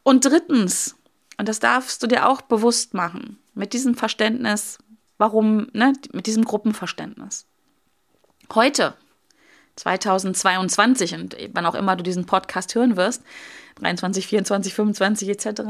Und 0.03 0.25
drittens, 0.25 0.97
und 1.39 1.49
das 1.49 1.61
darfst 1.61 2.03
du 2.03 2.07
dir 2.07 2.29
auch 2.29 2.41
bewusst 2.41 2.95
machen, 2.95 3.39
mit 3.55 3.73
diesem 3.73 3.95
Verständnis, 3.95 4.79
warum, 5.19 5.69
ne, 5.73 5.93
mit 6.13 6.27
diesem 6.27 6.45
Gruppenverständnis. 6.45 7.47
Heute, 8.55 8.95
2022 9.77 11.15
und 11.15 11.37
wann 11.53 11.67
auch 11.67 11.75
immer 11.75 11.97
du 11.97 12.03
diesen 12.03 12.27
Podcast 12.27 12.75
hören 12.75 12.97
wirst, 12.97 13.23
23, 13.77 14.27
24, 14.27 14.75
25 14.75 15.29
etc. 15.29 15.63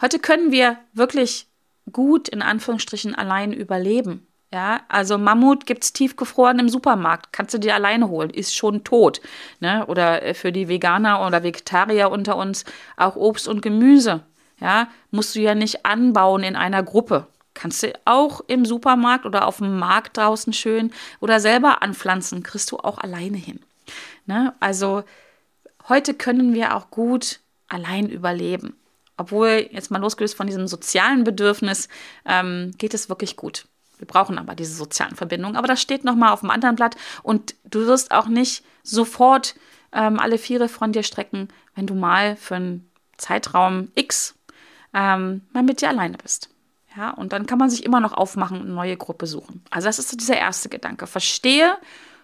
Heute 0.00 0.18
können 0.18 0.50
wir 0.50 0.78
wirklich 0.92 1.46
gut 1.92 2.28
in 2.28 2.42
Anführungsstrichen 2.42 3.14
allein 3.14 3.52
überleben. 3.52 4.26
Ja, 4.52 4.82
also 4.88 5.18
Mammut 5.18 5.66
gibt 5.66 5.82
es 5.82 5.92
tiefgefroren 5.92 6.60
im 6.60 6.68
Supermarkt, 6.68 7.32
kannst 7.32 7.52
du 7.52 7.58
dir 7.58 7.74
alleine 7.74 8.08
holen, 8.08 8.30
ist 8.30 8.54
schon 8.54 8.84
tot. 8.84 9.20
Ne? 9.58 9.84
Oder 9.86 10.22
äh, 10.22 10.34
für 10.34 10.52
die 10.52 10.68
Veganer 10.68 11.26
oder 11.26 11.42
Vegetarier 11.42 12.10
unter 12.10 12.36
uns 12.36 12.64
auch 12.96 13.16
Obst 13.16 13.48
und 13.48 13.60
Gemüse. 13.60 14.22
Ja, 14.60 14.88
musst 15.10 15.34
du 15.34 15.40
ja 15.40 15.54
nicht 15.54 15.84
anbauen 15.84 16.42
in 16.42 16.56
einer 16.56 16.82
Gruppe. 16.82 17.26
Kannst 17.54 17.82
du 17.82 17.92
auch 18.04 18.40
im 18.46 18.64
Supermarkt 18.64 19.26
oder 19.26 19.46
auf 19.46 19.58
dem 19.58 19.78
Markt 19.78 20.16
draußen 20.16 20.52
schön 20.52 20.92
oder 21.20 21.40
selber 21.40 21.82
anpflanzen, 21.82 22.42
kriegst 22.42 22.70
du 22.70 22.78
auch 22.78 22.98
alleine 22.98 23.36
hin. 23.36 23.60
Ne? 24.26 24.54
Also 24.60 25.04
heute 25.88 26.14
können 26.14 26.54
wir 26.54 26.76
auch 26.76 26.90
gut 26.90 27.40
allein 27.68 28.08
überleben. 28.08 28.76
Obwohl, 29.16 29.68
jetzt 29.70 29.90
mal 29.90 30.00
losgelöst 30.00 30.36
von 30.36 30.46
diesem 30.46 30.66
sozialen 30.66 31.24
Bedürfnis, 31.24 31.88
ähm, 32.26 32.72
geht 32.78 32.94
es 32.94 33.08
wirklich 33.08 33.36
gut. 33.36 33.66
Wir 33.98 34.06
brauchen 34.06 34.38
aber 34.38 34.54
diese 34.54 34.74
sozialen 34.74 35.16
Verbindungen. 35.16 35.56
Aber 35.56 35.68
das 35.68 35.80
steht 35.80 36.04
nochmal 36.04 36.32
auf 36.32 36.40
dem 36.40 36.50
anderen 36.50 36.76
Blatt 36.76 36.96
und 37.22 37.54
du 37.64 37.86
wirst 37.86 38.10
auch 38.10 38.26
nicht 38.26 38.64
sofort 38.82 39.54
ähm, 39.92 40.18
alle 40.18 40.38
Viere 40.38 40.68
von 40.68 40.92
dir 40.92 41.02
strecken, 41.02 41.48
wenn 41.74 41.86
du 41.86 41.94
mal 41.94 42.36
für 42.36 42.56
einen 42.56 42.90
Zeitraum 43.16 43.88
X 43.94 44.34
ähm, 44.94 45.42
mal 45.52 45.62
mit 45.62 45.80
dir 45.80 45.88
alleine 45.88 46.18
bist. 46.18 46.50
Ja, 46.96 47.10
und 47.10 47.32
dann 47.32 47.46
kann 47.46 47.58
man 47.58 47.68
sich 47.68 47.84
immer 47.84 48.00
noch 48.00 48.14
aufmachen 48.14 48.58
und 48.58 48.66
eine 48.66 48.74
neue 48.74 48.96
Gruppe 48.96 49.26
suchen. 49.26 49.62
Also 49.70 49.86
das 49.86 49.98
ist 49.98 50.08
so 50.08 50.16
dieser 50.16 50.38
erste 50.38 50.70
Gedanke. 50.70 51.06
Verstehe, 51.06 51.76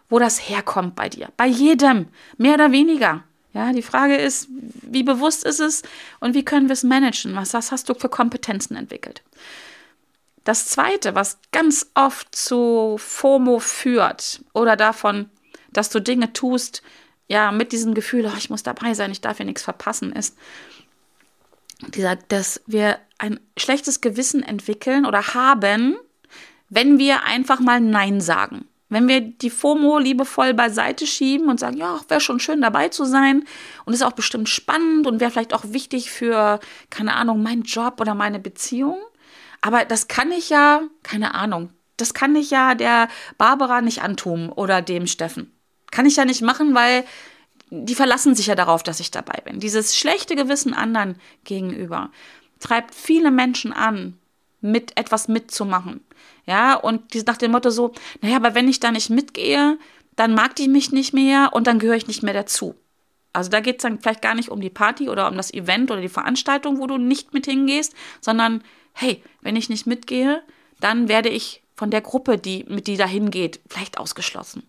wo 0.08 0.18
das 0.18 0.48
herkommt 0.48 0.96
bei 0.96 1.08
dir. 1.08 1.28
Bei 1.36 1.46
jedem, 1.46 2.08
mehr 2.38 2.54
oder 2.54 2.72
weniger. 2.72 3.24
Ja, 3.52 3.72
die 3.72 3.82
Frage 3.82 4.16
ist, 4.16 4.48
wie 4.50 5.02
bewusst 5.02 5.44
ist 5.44 5.60
es 5.60 5.82
und 6.20 6.34
wie 6.34 6.44
können 6.44 6.68
wir 6.68 6.72
es 6.72 6.84
managen? 6.84 7.36
Was, 7.36 7.52
was 7.52 7.70
hast 7.70 7.88
du 7.90 7.94
für 7.94 8.08
Kompetenzen 8.08 8.76
entwickelt? 8.76 9.22
Das 10.44 10.66
zweite, 10.66 11.14
was 11.14 11.38
ganz 11.52 11.90
oft 11.94 12.34
zu 12.34 12.96
FOMO 12.98 13.60
führt 13.60 14.42
oder 14.54 14.76
davon, 14.76 15.30
dass 15.72 15.90
du 15.90 16.00
Dinge 16.00 16.32
tust, 16.32 16.82
ja, 17.28 17.52
mit 17.52 17.72
diesem 17.72 17.94
Gefühl, 17.94 18.26
oh, 18.26 18.36
ich 18.36 18.50
muss 18.50 18.62
dabei 18.62 18.94
sein, 18.94 19.12
ich 19.12 19.20
darf 19.20 19.36
hier 19.38 19.46
nichts 19.46 19.62
verpassen, 19.62 20.12
ist, 20.12 20.36
dieser, 21.88 22.16
dass 22.16 22.60
wir 22.66 22.98
ein 23.18 23.40
schlechtes 23.56 24.00
Gewissen 24.00 24.42
entwickeln 24.42 25.06
oder 25.06 25.34
haben, 25.34 25.96
wenn 26.68 26.98
wir 26.98 27.24
einfach 27.24 27.60
mal 27.60 27.80
Nein 27.80 28.20
sagen. 28.20 28.66
Wenn 28.88 29.08
wir 29.08 29.22
die 29.22 29.48
FOMO 29.48 29.98
liebevoll 29.98 30.52
beiseite 30.52 31.06
schieben 31.06 31.48
und 31.48 31.58
sagen, 31.58 31.78
ja, 31.78 31.98
wäre 32.08 32.20
schon 32.20 32.40
schön 32.40 32.60
dabei 32.60 32.88
zu 32.88 33.06
sein 33.06 33.44
und 33.86 33.94
ist 33.94 34.02
auch 34.02 34.12
bestimmt 34.12 34.50
spannend 34.50 35.06
und 35.06 35.18
wäre 35.18 35.30
vielleicht 35.30 35.54
auch 35.54 35.64
wichtig 35.66 36.10
für, 36.10 36.60
keine 36.90 37.14
Ahnung, 37.14 37.42
meinen 37.42 37.62
Job 37.62 38.00
oder 38.00 38.14
meine 38.14 38.38
Beziehung. 38.38 38.98
Aber 39.62 39.84
das 39.86 40.08
kann 40.08 40.30
ich 40.30 40.50
ja, 40.50 40.82
keine 41.02 41.34
Ahnung, 41.34 41.70
das 41.96 42.12
kann 42.12 42.36
ich 42.36 42.50
ja 42.50 42.74
der 42.74 43.08
Barbara 43.38 43.80
nicht 43.80 44.02
antun 44.02 44.50
oder 44.50 44.82
dem 44.82 45.06
Steffen. 45.06 45.52
Kann 45.90 46.04
ich 46.04 46.16
ja 46.16 46.24
nicht 46.24 46.42
machen, 46.42 46.74
weil 46.74 47.04
die 47.70 47.94
verlassen 47.94 48.34
sich 48.34 48.48
ja 48.48 48.54
darauf, 48.54 48.82
dass 48.82 49.00
ich 49.00 49.10
dabei 49.10 49.40
bin. 49.44 49.60
Dieses 49.60 49.96
schlechte 49.96 50.36
Gewissen 50.36 50.74
anderen 50.74 51.16
gegenüber 51.44 52.10
treibt 52.60 52.94
viele 52.94 53.30
Menschen 53.30 53.72
an, 53.72 54.18
mit 54.60 54.96
etwas 54.96 55.28
mitzumachen. 55.28 56.04
Ja, 56.46 56.74
und 56.74 57.14
die 57.14 57.22
nach 57.22 57.36
dem 57.36 57.52
Motto 57.52 57.70
so, 57.70 57.92
naja, 58.20 58.36
aber 58.36 58.54
wenn 58.54 58.68
ich 58.68 58.80
da 58.80 58.90
nicht 58.90 59.10
mitgehe, 59.10 59.78
dann 60.16 60.34
mag 60.34 60.54
die 60.56 60.68
mich 60.68 60.92
nicht 60.92 61.14
mehr 61.14 61.50
und 61.52 61.66
dann 61.66 61.78
gehöre 61.78 61.96
ich 61.96 62.06
nicht 62.06 62.22
mehr 62.22 62.34
dazu. 62.34 62.74
Also 63.32 63.50
da 63.50 63.60
geht 63.60 63.76
es 63.76 63.82
dann 63.82 64.00
vielleicht 64.00 64.22
gar 64.22 64.34
nicht 64.34 64.50
um 64.50 64.60
die 64.60 64.70
Party 64.70 65.08
oder 65.08 65.28
um 65.28 65.36
das 65.36 65.52
Event 65.54 65.90
oder 65.90 66.00
die 66.00 66.08
Veranstaltung, 66.08 66.78
wo 66.78 66.86
du 66.86 66.98
nicht 66.98 67.32
mit 67.32 67.46
hingehst, 67.46 67.94
sondern 68.20 68.62
hey, 68.92 69.22
wenn 69.40 69.56
ich 69.56 69.68
nicht 69.68 69.86
mitgehe, 69.86 70.42
dann 70.80 71.08
werde 71.08 71.28
ich 71.28 71.62
von 71.74 71.90
der 71.90 72.00
Gruppe, 72.00 72.38
die 72.38 72.64
mit 72.68 72.86
die 72.86 72.96
da 72.96 73.06
hingeht, 73.06 73.60
vielleicht 73.68 73.98
ausgeschlossen. 73.98 74.62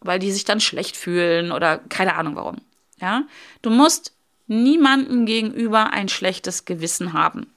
Weil 0.00 0.18
die 0.18 0.30
sich 0.30 0.44
dann 0.44 0.60
schlecht 0.60 0.96
fühlen 0.96 1.52
oder 1.52 1.78
keine 1.78 2.14
Ahnung 2.14 2.36
warum. 2.36 2.56
Ja? 3.00 3.24
Du 3.62 3.70
musst 3.70 4.12
niemandem 4.46 5.26
gegenüber 5.26 5.90
ein 5.90 6.08
schlechtes 6.08 6.64
Gewissen 6.64 7.12
haben. 7.12 7.52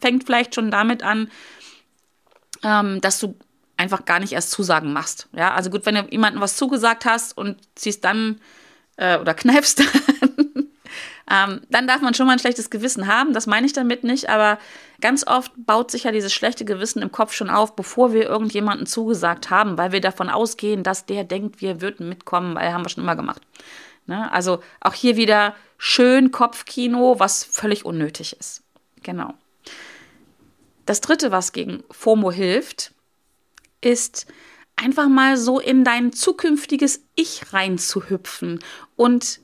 Fängt 0.00 0.24
vielleicht 0.24 0.54
schon 0.54 0.70
damit 0.70 1.02
an, 1.02 1.30
ähm, 2.62 3.00
dass 3.00 3.20
du 3.20 3.36
einfach 3.76 4.04
gar 4.04 4.20
nicht 4.20 4.32
erst 4.32 4.50
Zusagen 4.50 4.92
machst. 4.92 5.28
Ja, 5.32 5.54
also 5.54 5.70
gut, 5.70 5.86
wenn 5.86 5.94
du 5.94 6.06
jemandem 6.10 6.40
was 6.40 6.56
zugesagt 6.56 7.04
hast 7.04 7.36
und 7.36 7.58
ziehst 7.74 8.04
dann 8.04 8.40
äh, 8.96 9.18
oder 9.18 9.34
kneifst 9.34 9.80
dann, 10.20 10.63
ähm, 11.30 11.62
dann 11.70 11.86
darf 11.86 12.02
man 12.02 12.14
schon 12.14 12.26
mal 12.26 12.34
ein 12.34 12.38
schlechtes 12.38 12.70
Gewissen 12.70 13.06
haben. 13.06 13.32
Das 13.32 13.46
meine 13.46 13.66
ich 13.66 13.72
damit 13.72 14.04
nicht, 14.04 14.28
aber 14.28 14.58
ganz 15.00 15.26
oft 15.26 15.52
baut 15.56 15.90
sich 15.90 16.04
ja 16.04 16.12
dieses 16.12 16.32
schlechte 16.32 16.64
Gewissen 16.64 17.00
im 17.00 17.12
Kopf 17.12 17.32
schon 17.32 17.50
auf, 17.50 17.76
bevor 17.76 18.12
wir 18.12 18.24
irgendjemanden 18.24 18.86
zugesagt 18.86 19.50
haben, 19.50 19.78
weil 19.78 19.92
wir 19.92 20.00
davon 20.00 20.28
ausgehen, 20.28 20.82
dass 20.82 21.06
der 21.06 21.24
denkt, 21.24 21.60
wir 21.60 21.80
würden 21.80 22.08
mitkommen, 22.08 22.54
weil 22.54 22.72
haben 22.72 22.84
wir 22.84 22.90
schon 22.90 23.04
immer 23.04 23.16
gemacht. 23.16 23.42
Ne? 24.06 24.30
Also 24.32 24.60
auch 24.80 24.94
hier 24.94 25.16
wieder 25.16 25.54
schön 25.78 26.30
Kopfkino, 26.30 27.18
was 27.18 27.44
völlig 27.44 27.84
unnötig 27.84 28.36
ist. 28.38 28.62
Genau. 29.02 29.34
Das 30.86 31.00
dritte, 31.00 31.30
was 31.30 31.52
gegen 31.52 31.82
FOMO 31.90 32.30
hilft, 32.30 32.92
ist 33.80 34.26
einfach 34.76 35.08
mal 35.08 35.36
so 35.36 35.58
in 35.58 35.84
dein 35.84 36.12
zukünftiges 36.12 37.02
Ich 37.14 37.52
reinzuhüpfen 37.52 38.58
und 38.96 39.40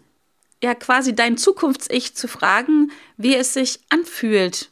ja 0.62 0.74
quasi 0.74 1.14
dein 1.14 1.36
Zukunfts-Ich 1.36 2.14
zu 2.14 2.28
fragen, 2.28 2.90
wie 3.16 3.34
es 3.34 3.54
sich 3.54 3.80
anfühlt, 3.88 4.70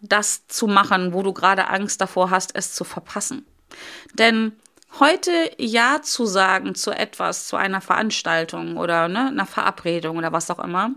das 0.00 0.46
zu 0.46 0.66
machen, 0.66 1.12
wo 1.12 1.22
du 1.22 1.32
gerade 1.32 1.68
Angst 1.68 2.00
davor 2.00 2.30
hast, 2.30 2.54
es 2.54 2.74
zu 2.74 2.84
verpassen. 2.84 3.46
Denn 4.14 4.52
heute 4.98 5.50
Ja 5.58 6.00
zu 6.02 6.26
sagen 6.26 6.74
zu 6.74 6.90
etwas, 6.90 7.48
zu 7.48 7.56
einer 7.56 7.80
Veranstaltung 7.80 8.76
oder 8.76 9.08
ne, 9.08 9.28
einer 9.28 9.46
Verabredung 9.46 10.16
oder 10.16 10.32
was 10.32 10.50
auch 10.50 10.58
immer, 10.58 10.94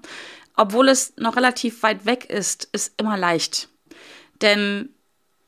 obwohl 0.55 0.89
es 0.89 1.13
noch 1.17 1.36
relativ 1.36 1.84
weit 1.84 2.05
weg 2.05 2.29
ist, 2.29 2.67
ist 2.72 2.93
immer 2.98 3.17
leicht. 3.17 3.69
Denn 4.41 4.89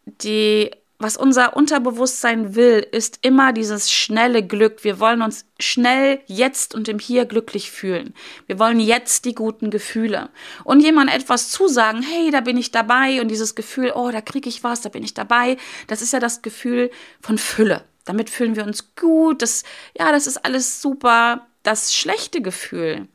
die, 0.05 0.71
was 1.01 1.17
unser 1.17 1.55
Unterbewusstsein 1.55 2.55
will, 2.55 2.85
ist 2.91 3.19
immer 3.21 3.53
dieses 3.53 3.91
schnelle 3.91 4.45
Glück. 4.45 4.83
Wir 4.83 4.99
wollen 4.99 5.21
uns 5.21 5.45
schnell 5.59 6.19
jetzt 6.27 6.75
und 6.75 6.87
im 6.87 6.99
Hier 6.99 7.25
glücklich 7.25 7.71
fühlen. 7.71 8.13
Wir 8.47 8.59
wollen 8.59 8.79
jetzt 8.79 9.25
die 9.25 9.35
guten 9.35 9.69
Gefühle. 9.69 10.29
Und 10.63 10.81
jemand 10.81 11.13
etwas 11.13 11.49
zusagen, 11.49 12.01
hey, 12.01 12.31
da 12.31 12.41
bin 12.41 12.57
ich 12.57 12.71
dabei 12.71 13.21
und 13.21 13.29
dieses 13.29 13.55
Gefühl, 13.55 13.91
oh, 13.95 14.11
da 14.11 14.21
kriege 14.21 14.49
ich 14.49 14.63
was, 14.63 14.81
da 14.81 14.89
bin 14.89 15.03
ich 15.03 15.13
dabei, 15.13 15.57
das 15.87 16.01
ist 16.01 16.13
ja 16.13 16.19
das 16.19 16.41
Gefühl 16.41 16.91
von 17.21 17.37
Fülle. 17.37 17.83
Damit 18.05 18.29
fühlen 18.29 18.55
wir 18.55 18.65
uns 18.65 18.95
gut, 18.95 19.41
das, 19.41 19.63
ja, 19.97 20.11
das 20.11 20.27
ist 20.27 20.43
alles 20.45 20.81
super. 20.81 21.47
Das 21.63 21.93
schlechte 21.93 22.41
Gefühl, 22.41 23.07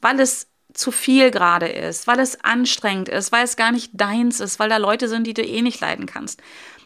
weil 0.00 0.18
es 0.20 0.48
zu 0.74 0.90
viel 0.90 1.30
gerade 1.30 1.68
ist, 1.68 2.06
weil 2.06 2.18
es 2.18 2.42
anstrengend 2.44 3.08
ist, 3.08 3.32
weil 3.32 3.44
es 3.44 3.56
gar 3.56 3.72
nicht 3.72 3.92
deins 3.94 4.40
ist, 4.40 4.58
weil 4.58 4.68
da 4.68 4.76
Leute 4.76 5.08
sind, 5.08 5.26
die 5.26 5.34
du 5.34 5.42
eh 5.42 5.62
nicht 5.62 5.80
leiden 5.80 6.06
kannst. 6.06 6.42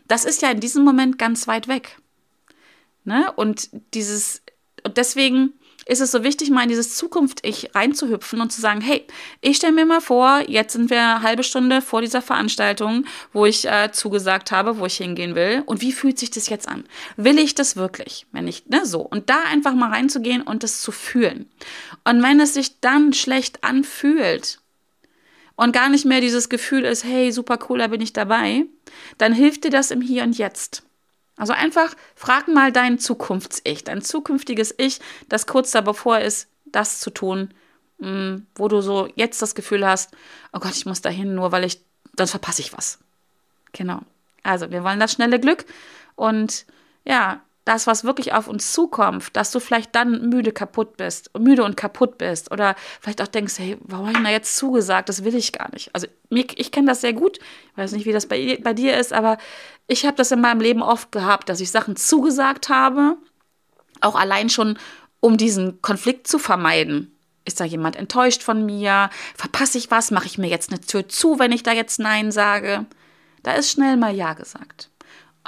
Das 0.08 0.24
ist 0.24 0.42
ja 0.42 0.50
in 0.50 0.60
diesem 0.60 0.84
Moment 0.84 1.18
ganz 1.18 1.46
weit 1.46 1.68
weg. 1.68 1.98
Ne? 3.04 3.30
Und 3.36 3.70
dieses, 3.94 4.42
und 4.84 4.96
deswegen 4.96 5.54
ist 5.88 6.00
es 6.02 6.10
so 6.10 6.22
wichtig, 6.22 6.50
mal 6.50 6.62
in 6.62 6.68
dieses 6.68 6.96
Zukunft-Ich 6.96 7.74
reinzuhüpfen 7.74 8.42
und 8.42 8.52
zu 8.52 8.60
sagen, 8.60 8.82
hey, 8.82 9.06
ich 9.40 9.56
stelle 9.56 9.72
mir 9.72 9.86
mal 9.86 10.02
vor, 10.02 10.42
jetzt 10.46 10.74
sind 10.74 10.90
wir 10.90 11.00
eine 11.00 11.22
halbe 11.22 11.42
Stunde 11.42 11.80
vor 11.80 12.02
dieser 12.02 12.20
Veranstaltung, 12.20 13.06
wo 13.32 13.46
ich 13.46 13.66
äh, 13.66 13.90
zugesagt 13.90 14.52
habe, 14.52 14.78
wo 14.78 14.84
ich 14.84 14.98
hingehen 14.98 15.34
will. 15.34 15.62
Und 15.64 15.80
wie 15.80 15.92
fühlt 15.92 16.18
sich 16.18 16.30
das 16.30 16.50
jetzt 16.50 16.68
an? 16.68 16.84
Will 17.16 17.38
ich 17.38 17.54
das 17.54 17.76
wirklich? 17.76 18.26
Wenn 18.32 18.46
ich, 18.46 18.66
ne, 18.66 18.84
so. 18.84 19.00
Und 19.00 19.30
da 19.30 19.40
einfach 19.50 19.72
mal 19.72 19.90
reinzugehen 19.90 20.42
und 20.42 20.62
das 20.62 20.82
zu 20.82 20.92
fühlen. 20.92 21.50
Und 22.04 22.22
wenn 22.22 22.38
es 22.38 22.52
sich 22.52 22.80
dann 22.80 23.14
schlecht 23.14 23.64
anfühlt, 23.64 24.60
und 25.58 25.72
gar 25.72 25.88
nicht 25.88 26.04
mehr 26.04 26.20
dieses 26.20 26.48
Gefühl 26.48 26.84
ist, 26.84 27.02
hey, 27.02 27.32
super 27.32 27.58
cool, 27.68 27.78
da 27.78 27.88
bin 27.88 28.00
ich 28.00 28.12
dabei, 28.12 28.64
dann 29.18 29.32
hilft 29.32 29.64
dir 29.64 29.70
das 29.70 29.90
im 29.90 30.00
Hier 30.00 30.22
und 30.22 30.38
Jetzt. 30.38 30.84
Also 31.36 31.52
einfach 31.52 31.96
frag 32.14 32.46
mal 32.46 32.70
dein 32.70 33.00
Zukunfts-Ich, 33.00 33.82
dein 33.82 34.00
zukünftiges 34.00 34.72
Ich, 34.78 35.00
das 35.28 35.48
kurz 35.48 35.72
davor 35.72 36.20
ist, 36.20 36.46
das 36.64 37.00
zu 37.00 37.10
tun, 37.10 37.52
mm, 37.98 38.36
wo 38.54 38.68
du 38.68 38.80
so 38.80 39.08
jetzt 39.16 39.42
das 39.42 39.56
Gefühl 39.56 39.84
hast, 39.84 40.12
oh 40.52 40.60
Gott, 40.60 40.76
ich 40.76 40.86
muss 40.86 41.02
dahin, 41.02 41.34
nur 41.34 41.50
weil 41.50 41.64
ich, 41.64 41.80
dann 42.14 42.28
verpasse 42.28 42.62
ich 42.62 42.72
was. 42.72 43.00
Genau. 43.72 43.98
Also, 44.44 44.70
wir 44.70 44.84
wollen 44.84 45.00
das 45.00 45.12
schnelle 45.12 45.40
Glück 45.40 45.64
und 46.14 46.66
ja, 47.04 47.42
das, 47.68 47.86
was 47.86 48.04
wirklich 48.04 48.32
auf 48.32 48.48
uns 48.48 48.72
zukommt, 48.72 49.36
dass 49.36 49.50
du 49.50 49.60
vielleicht 49.60 49.94
dann 49.94 50.30
müde 50.30 50.52
kaputt 50.52 50.96
bist, 50.96 51.30
müde 51.38 51.64
und 51.64 51.76
kaputt 51.76 52.16
bist 52.16 52.50
oder 52.50 52.74
vielleicht 53.00 53.20
auch 53.20 53.28
denkst, 53.28 53.58
hey, 53.58 53.76
warum 53.80 54.08
habe 54.08 54.18
ich 54.18 54.24
da 54.24 54.30
jetzt 54.30 54.56
zugesagt? 54.56 55.08
Das 55.08 55.22
will 55.22 55.34
ich 55.34 55.52
gar 55.52 55.70
nicht. 55.72 55.90
Also 55.92 56.06
ich 56.30 56.72
kenne 56.72 56.86
das 56.88 57.02
sehr 57.02 57.12
gut. 57.12 57.38
Ich 57.72 57.76
weiß 57.76 57.92
nicht, 57.92 58.06
wie 58.06 58.12
das 58.12 58.26
bei, 58.26 58.58
bei 58.62 58.72
dir 58.72 58.96
ist, 58.96 59.12
aber 59.12 59.36
ich 59.86 60.06
habe 60.06 60.16
das 60.16 60.32
in 60.32 60.40
meinem 60.40 60.60
Leben 60.60 60.82
oft 60.82 61.12
gehabt, 61.12 61.48
dass 61.48 61.60
ich 61.60 61.70
Sachen 61.70 61.96
zugesagt 61.96 62.70
habe, 62.70 63.16
auch 64.00 64.14
allein 64.14 64.48
schon, 64.48 64.78
um 65.20 65.36
diesen 65.36 65.82
Konflikt 65.82 66.26
zu 66.26 66.38
vermeiden. 66.38 67.14
Ist 67.44 67.60
da 67.60 67.64
jemand 67.64 67.96
enttäuscht 67.96 68.42
von 68.42 68.64
mir? 68.64 69.10
Verpasse 69.34 69.78
ich 69.78 69.90
was? 69.90 70.10
Mache 70.10 70.26
ich 70.26 70.38
mir 70.38 70.48
jetzt 70.48 70.70
eine 70.70 70.80
Tür 70.80 71.08
zu, 71.08 71.38
wenn 71.38 71.52
ich 71.52 71.62
da 71.62 71.72
jetzt 71.72 71.98
Nein 71.98 72.32
sage? 72.32 72.86
Da 73.42 73.52
ist 73.52 73.70
schnell 73.70 73.96
mal 73.96 74.14
Ja 74.14 74.32
gesagt. 74.34 74.90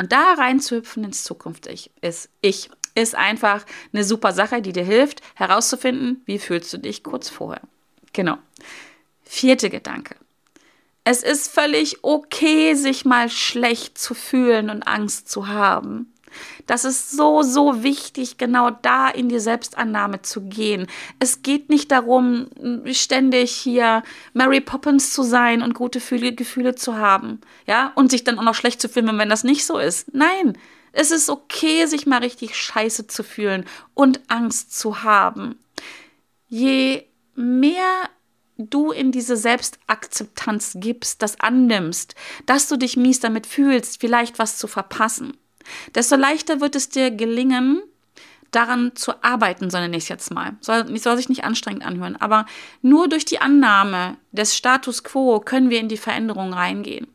Und 0.00 0.12
da 0.12 0.32
reinzuhüpfen 0.32 1.04
ins 1.04 1.24
Zukunft 1.24 1.66
ich, 1.66 1.90
ist 2.00 2.30
ich 2.40 2.70
ist 2.94 3.14
einfach 3.14 3.66
eine 3.92 4.02
super 4.02 4.32
Sache, 4.32 4.62
die 4.62 4.72
dir 4.72 4.82
hilft, 4.82 5.20
herauszufinden, 5.34 6.22
wie 6.24 6.38
fühlst 6.38 6.72
du 6.72 6.78
dich 6.78 7.04
kurz 7.04 7.28
vorher. 7.28 7.60
Genau. 8.14 8.38
Vierte 9.22 9.68
Gedanke. 9.68 10.16
Es 11.04 11.22
ist 11.22 11.52
völlig 11.52 12.02
okay, 12.02 12.72
sich 12.76 13.04
mal 13.04 13.28
schlecht 13.28 13.98
zu 13.98 14.14
fühlen 14.14 14.70
und 14.70 14.84
Angst 14.84 15.28
zu 15.28 15.48
haben. 15.48 16.10
Das 16.66 16.84
ist 16.84 17.10
so, 17.10 17.42
so 17.42 17.82
wichtig, 17.82 18.38
genau 18.38 18.70
da 18.70 19.08
in 19.08 19.28
die 19.28 19.40
Selbstannahme 19.40 20.22
zu 20.22 20.42
gehen. 20.42 20.86
Es 21.18 21.42
geht 21.42 21.68
nicht 21.68 21.90
darum, 21.90 22.48
ständig 22.92 23.52
hier 23.52 24.02
Mary 24.32 24.60
Poppins 24.60 25.12
zu 25.12 25.22
sein 25.22 25.62
und 25.62 25.74
gute 25.74 26.00
Gefühle 26.00 26.74
zu 26.74 26.96
haben, 26.96 27.40
ja, 27.66 27.92
und 27.94 28.10
sich 28.10 28.24
dann 28.24 28.38
auch 28.38 28.44
noch 28.44 28.54
schlecht 28.54 28.80
zu 28.80 28.88
fühlen, 28.88 29.18
wenn 29.18 29.28
das 29.28 29.44
nicht 29.44 29.64
so 29.66 29.78
ist. 29.78 30.14
Nein, 30.14 30.56
es 30.92 31.10
ist 31.10 31.30
okay, 31.30 31.86
sich 31.86 32.06
mal 32.06 32.18
richtig 32.18 32.56
scheiße 32.56 33.06
zu 33.06 33.22
fühlen 33.22 33.64
und 33.94 34.20
Angst 34.28 34.76
zu 34.78 35.02
haben. 35.02 35.58
Je 36.48 37.04
mehr 37.34 38.08
du 38.56 38.90
in 38.90 39.12
diese 39.12 39.36
Selbstakzeptanz 39.36 40.76
gibst, 40.76 41.22
das 41.22 41.40
annimmst, 41.40 42.14
dass 42.46 42.68
du 42.68 42.76
dich 42.76 42.96
mies 42.96 43.20
damit 43.20 43.46
fühlst, 43.46 44.00
vielleicht 44.00 44.38
was 44.38 44.58
zu 44.58 44.66
verpassen, 44.66 45.36
desto 45.94 46.16
leichter 46.16 46.60
wird 46.60 46.76
es 46.76 46.88
dir 46.88 47.10
gelingen, 47.10 47.82
daran 48.50 48.92
zu 48.96 49.22
arbeiten, 49.22 49.70
so 49.70 49.78
nenne 49.78 49.96
ich 49.96 50.04
es 50.04 50.08
jetzt 50.08 50.32
mal. 50.32 50.56
Soll, 50.60 50.96
soll 50.98 51.16
sich 51.16 51.28
nicht 51.28 51.44
anstrengend 51.44 51.84
anhören, 51.84 52.16
aber 52.16 52.46
nur 52.82 53.08
durch 53.08 53.24
die 53.24 53.40
Annahme 53.40 54.16
des 54.32 54.56
Status 54.56 55.04
quo 55.04 55.40
können 55.40 55.70
wir 55.70 55.78
in 55.78 55.88
die 55.88 55.96
Veränderung 55.96 56.52
reingehen. 56.52 57.06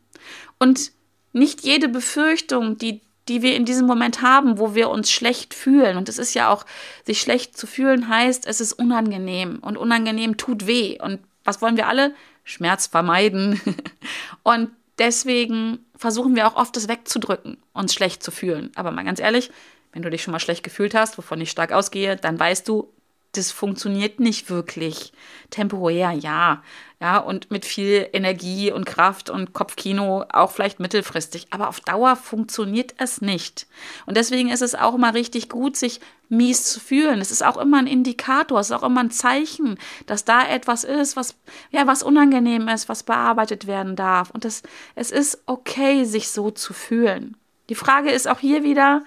Und 0.58 0.92
nicht 1.32 1.62
jede 1.62 1.88
Befürchtung, 1.88 2.78
die, 2.78 3.02
die 3.28 3.42
wir 3.42 3.54
in 3.56 3.66
diesem 3.66 3.86
Moment 3.86 4.22
haben, 4.22 4.58
wo 4.58 4.74
wir 4.74 4.88
uns 4.88 5.10
schlecht 5.10 5.52
fühlen, 5.52 5.98
und 5.98 6.08
es 6.08 6.18
ist 6.18 6.34
ja 6.34 6.48
auch, 6.48 6.64
sich 7.04 7.20
schlecht 7.20 7.56
zu 7.56 7.66
fühlen 7.66 8.08
heißt, 8.08 8.46
es 8.46 8.60
ist 8.60 8.72
unangenehm 8.72 9.58
und 9.60 9.76
unangenehm 9.76 10.38
tut 10.38 10.66
weh. 10.66 10.98
Und 11.00 11.20
was 11.44 11.60
wollen 11.60 11.76
wir 11.76 11.88
alle? 11.88 12.14
Schmerz 12.44 12.86
vermeiden. 12.86 13.60
und 14.42 14.70
deswegen 14.98 15.86
versuchen 15.96 16.36
wir 16.36 16.46
auch 16.46 16.56
oft, 16.56 16.76
das 16.76 16.88
wegzudrücken, 16.88 17.58
uns 17.72 17.94
schlecht 17.94 18.22
zu 18.22 18.30
fühlen. 18.30 18.70
Aber 18.74 18.90
mal 18.90 19.04
ganz 19.04 19.20
ehrlich, 19.20 19.50
wenn 19.92 20.02
du 20.02 20.10
dich 20.10 20.22
schon 20.22 20.32
mal 20.32 20.40
schlecht 20.40 20.62
gefühlt 20.62 20.94
hast, 20.94 21.18
wovon 21.18 21.40
ich 21.40 21.50
stark 21.50 21.72
ausgehe, 21.72 22.16
dann 22.16 22.38
weißt 22.38 22.68
du, 22.68 22.92
das 23.32 23.52
funktioniert 23.52 24.20
nicht 24.20 24.50
wirklich. 24.50 25.12
Temporär, 25.50 26.12
ja. 26.12 26.62
Ja, 27.00 27.18
und 27.18 27.50
mit 27.50 27.66
viel 27.66 28.08
Energie 28.12 28.72
und 28.72 28.86
Kraft 28.86 29.28
und 29.28 29.52
Kopfkino 29.52 30.24
auch 30.32 30.50
vielleicht 30.50 30.80
mittelfristig. 30.80 31.46
Aber 31.50 31.68
auf 31.68 31.80
Dauer 31.80 32.16
funktioniert 32.16 32.94
es 32.96 33.20
nicht. 33.20 33.66
Und 34.06 34.16
deswegen 34.16 34.48
ist 34.48 34.62
es 34.62 34.74
auch 34.74 34.94
immer 34.94 35.12
richtig 35.12 35.50
gut, 35.50 35.76
sich 35.76 36.00
mies 36.28 36.64
zu 36.64 36.80
fühlen. 36.80 37.20
Es 37.20 37.30
ist 37.30 37.44
auch 37.44 37.56
immer 37.56 37.78
ein 37.78 37.86
Indikator, 37.86 38.60
es 38.60 38.70
ist 38.70 38.76
auch 38.76 38.82
immer 38.82 39.00
ein 39.00 39.10
Zeichen, 39.10 39.78
dass 40.06 40.24
da 40.24 40.46
etwas 40.46 40.84
ist, 40.84 41.16
was, 41.16 41.36
ja, 41.70 41.86
was 41.86 42.02
unangenehm 42.02 42.68
ist, 42.68 42.88
was 42.88 43.02
bearbeitet 43.02 43.66
werden 43.66 43.96
darf. 43.96 44.30
Und 44.30 44.44
das, 44.44 44.62
es 44.94 45.10
ist 45.10 45.42
okay, 45.46 46.04
sich 46.04 46.30
so 46.30 46.50
zu 46.50 46.72
fühlen. 46.72 47.36
Die 47.68 47.74
Frage 47.74 48.10
ist 48.10 48.28
auch 48.28 48.40
hier 48.40 48.62
wieder, 48.62 49.02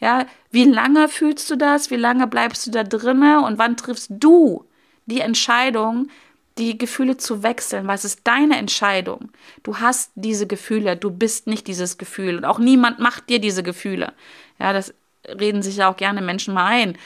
ja, 0.00 0.26
wie 0.50 0.64
lange 0.64 1.08
fühlst 1.08 1.50
du 1.50 1.56
das? 1.56 1.90
Wie 1.90 1.96
lange 1.96 2.26
bleibst 2.26 2.66
du 2.66 2.70
da 2.70 2.84
drinne? 2.84 3.42
Und 3.42 3.58
wann 3.58 3.76
triffst 3.76 4.10
du 4.10 4.64
die 5.06 5.20
Entscheidung, 5.20 6.08
die 6.56 6.78
Gefühle 6.78 7.16
zu 7.16 7.42
wechseln? 7.42 7.86
Weil 7.86 7.96
es 7.96 8.04
ist 8.04 8.20
deine 8.24 8.56
Entscheidung. 8.58 9.30
Du 9.62 9.78
hast 9.78 10.12
diese 10.14 10.46
Gefühle. 10.46 10.96
Du 10.96 11.10
bist 11.10 11.46
nicht 11.46 11.66
dieses 11.66 11.98
Gefühl. 11.98 12.36
Und 12.36 12.44
auch 12.44 12.58
niemand 12.58 13.00
macht 13.00 13.28
dir 13.28 13.40
diese 13.40 13.62
Gefühle. 13.62 14.12
Ja, 14.58 14.72
das 14.72 14.94
reden 15.26 15.62
sich 15.62 15.76
ja 15.76 15.90
auch 15.90 15.96
gerne 15.96 16.22
Menschen 16.22 16.54
mal 16.54 16.66
ein. 16.66 16.98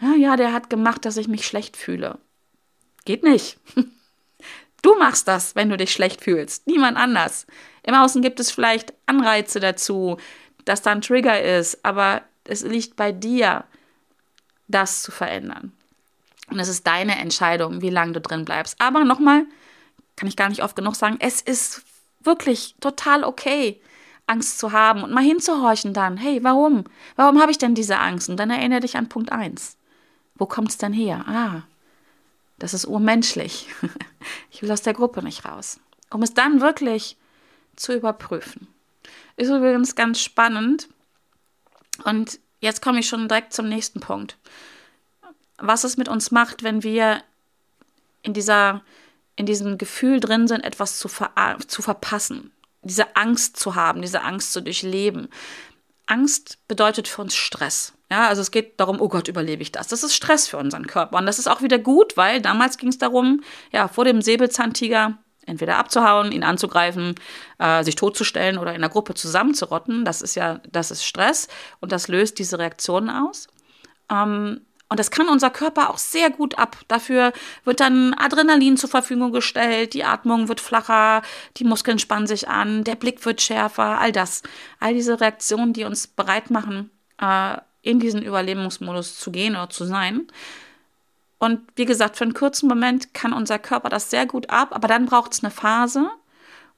Ja, 0.00 0.14
ja, 0.14 0.36
der 0.36 0.52
hat 0.52 0.70
gemacht, 0.70 1.04
dass 1.04 1.16
ich 1.16 1.28
mich 1.28 1.46
schlecht 1.46 1.76
fühle. 1.76 2.18
Geht 3.04 3.22
nicht. 3.22 3.58
Du 4.84 4.98
machst 4.98 5.28
das, 5.28 5.54
wenn 5.54 5.68
du 5.68 5.76
dich 5.76 5.92
schlecht 5.92 6.24
fühlst. 6.24 6.66
Niemand 6.66 6.98
anders. 6.98 7.46
Im 7.84 7.94
Außen 7.94 8.20
gibt 8.20 8.40
es 8.40 8.50
vielleicht 8.50 8.92
Anreize 9.06 9.60
dazu, 9.60 10.16
dass 10.64 10.82
da 10.82 10.90
ein 10.90 11.00
Trigger 11.00 11.40
ist, 11.40 11.84
aber 11.84 12.22
es 12.42 12.62
liegt 12.62 12.96
bei 12.96 13.12
dir, 13.12 13.62
das 14.66 15.02
zu 15.02 15.12
verändern. 15.12 15.72
Und 16.50 16.58
es 16.58 16.68
ist 16.68 16.84
deine 16.86 17.16
Entscheidung, 17.18 17.80
wie 17.80 17.90
lange 17.90 18.12
du 18.12 18.20
drin 18.20 18.44
bleibst. 18.44 18.80
Aber 18.80 19.04
nochmal, 19.04 19.46
kann 20.16 20.28
ich 20.28 20.36
gar 20.36 20.48
nicht 20.48 20.64
oft 20.64 20.76
genug 20.76 20.96
sagen, 20.96 21.16
es 21.20 21.40
ist 21.40 21.82
wirklich 22.20 22.74
total 22.80 23.24
okay, 23.24 23.80
Angst 24.26 24.58
zu 24.58 24.72
haben 24.72 25.02
und 25.02 25.12
mal 25.12 25.24
hinzuhorchen 25.24 25.92
dann. 25.92 26.16
Hey, 26.16 26.42
warum? 26.42 26.84
Warum 27.16 27.40
habe 27.40 27.50
ich 27.50 27.58
denn 27.58 27.74
diese 27.74 27.98
Angst? 27.98 28.28
Und 28.28 28.36
dann 28.36 28.50
erinnere 28.50 28.80
dich 28.80 28.96
an 28.96 29.08
Punkt 29.08 29.32
1. 29.32 29.76
Wo 30.36 30.46
kommt 30.46 30.70
es 30.70 30.78
denn 30.78 30.92
her? 30.92 31.24
Ah, 31.26 31.62
das 32.58 32.74
ist 32.74 32.86
urmenschlich. 32.86 33.68
Ich 34.52 34.62
will 34.62 34.70
aus 34.70 34.82
der 34.82 34.94
Gruppe 34.94 35.20
nicht 35.20 35.44
raus. 35.44 35.80
Um 36.08 36.22
es 36.22 36.32
dann 36.32 36.60
wirklich 36.60 37.16
zu 37.74 37.92
überprüfen. 37.92 38.68
Ist 39.36 39.48
übrigens 39.48 39.96
ganz 39.96 40.20
spannend, 40.20 40.88
und 42.04 42.40
jetzt 42.60 42.82
komme 42.82 43.00
ich 43.00 43.08
schon 43.08 43.28
direkt 43.28 43.52
zum 43.52 43.68
nächsten 43.68 44.00
Punkt. 44.00 44.36
Was 45.58 45.84
es 45.84 45.96
mit 45.96 46.08
uns 46.08 46.30
macht, 46.30 46.62
wenn 46.62 46.82
wir 46.82 47.22
in 48.22 48.34
dieser 48.34 48.82
in 49.34 49.46
diesem 49.46 49.78
Gefühl 49.78 50.20
drin 50.20 50.46
sind, 50.46 50.62
etwas 50.62 50.98
zu, 50.98 51.08
ver 51.08 51.30
zu 51.66 51.80
verpassen, 51.80 52.52
diese 52.82 53.16
Angst 53.16 53.56
zu 53.56 53.74
haben, 53.74 54.02
diese 54.02 54.22
Angst 54.22 54.52
zu 54.52 54.60
durchleben. 54.60 55.28
Angst 56.06 56.58
bedeutet 56.68 57.08
für 57.08 57.22
uns 57.22 57.34
Stress. 57.34 57.94
Ja, 58.10 58.28
also 58.28 58.42
es 58.42 58.50
geht 58.50 58.78
darum, 58.78 59.00
oh 59.00 59.08
Gott, 59.08 59.28
überlebe 59.28 59.62
ich 59.62 59.72
das? 59.72 59.88
Das 59.88 60.02
ist 60.02 60.14
Stress 60.14 60.48
für 60.48 60.58
unseren 60.58 60.86
Körper. 60.86 61.16
Und 61.16 61.26
das 61.26 61.38
ist 61.38 61.46
auch 61.46 61.62
wieder 61.62 61.78
gut, 61.78 62.16
weil 62.16 62.42
damals 62.42 62.76
ging 62.76 62.90
es 62.90 62.98
darum, 62.98 63.42
ja, 63.72 63.88
vor 63.88 64.04
dem 64.04 64.20
Säbelzahntiger 64.20 65.16
entweder 65.46 65.78
abzuhauen, 65.78 66.30
ihn 66.30 66.44
anzugreifen, 66.44 67.14
äh, 67.58 67.82
sich 67.84 67.96
totzustellen 67.96 68.58
oder 68.58 68.74
in 68.74 68.80
der 68.80 68.90
Gruppe 68.90 69.14
zusammenzurotten. 69.14 70.04
Das 70.04 70.22
ist 70.22 70.34
ja, 70.34 70.60
das 70.70 70.90
ist 70.90 71.04
Stress 71.04 71.48
und 71.80 71.92
das 71.92 72.08
löst 72.08 72.38
diese 72.38 72.58
Reaktionen 72.58 73.10
aus. 73.10 73.48
Ähm, 74.10 74.60
und 74.92 74.98
das 74.98 75.10
kann 75.10 75.30
unser 75.30 75.48
Körper 75.48 75.88
auch 75.88 75.96
sehr 75.96 76.28
gut 76.28 76.58
ab. 76.58 76.76
Dafür 76.86 77.32
wird 77.64 77.80
dann 77.80 78.12
Adrenalin 78.12 78.76
zur 78.76 78.90
Verfügung 78.90 79.32
gestellt, 79.32 79.94
die 79.94 80.04
Atmung 80.04 80.48
wird 80.48 80.60
flacher, 80.60 81.22
die 81.56 81.64
Muskeln 81.64 81.98
spannen 81.98 82.26
sich 82.26 82.46
an, 82.46 82.84
der 82.84 82.94
Blick 82.94 83.24
wird 83.24 83.40
schärfer, 83.40 83.98
all 83.98 84.12
das. 84.12 84.42
All 84.80 84.92
diese 84.92 85.18
Reaktionen, 85.18 85.72
die 85.72 85.84
uns 85.84 86.06
bereit 86.06 86.50
machen, 86.50 86.90
äh, 87.18 87.56
in 87.80 88.00
diesen 88.00 88.22
Überlebensmodus 88.22 89.18
zu 89.18 89.32
gehen 89.32 89.56
oder 89.56 89.70
zu 89.70 89.86
sein. 89.86 90.26
Und 91.38 91.60
wie 91.74 91.86
gesagt, 91.86 92.18
für 92.18 92.24
einen 92.24 92.34
kurzen 92.34 92.68
Moment 92.68 93.14
kann 93.14 93.32
unser 93.32 93.58
Körper 93.58 93.88
das 93.88 94.10
sehr 94.10 94.26
gut 94.26 94.50
ab, 94.50 94.68
aber 94.72 94.88
dann 94.88 95.06
braucht 95.06 95.32
es 95.32 95.42
eine 95.42 95.50
Phase, 95.50 96.10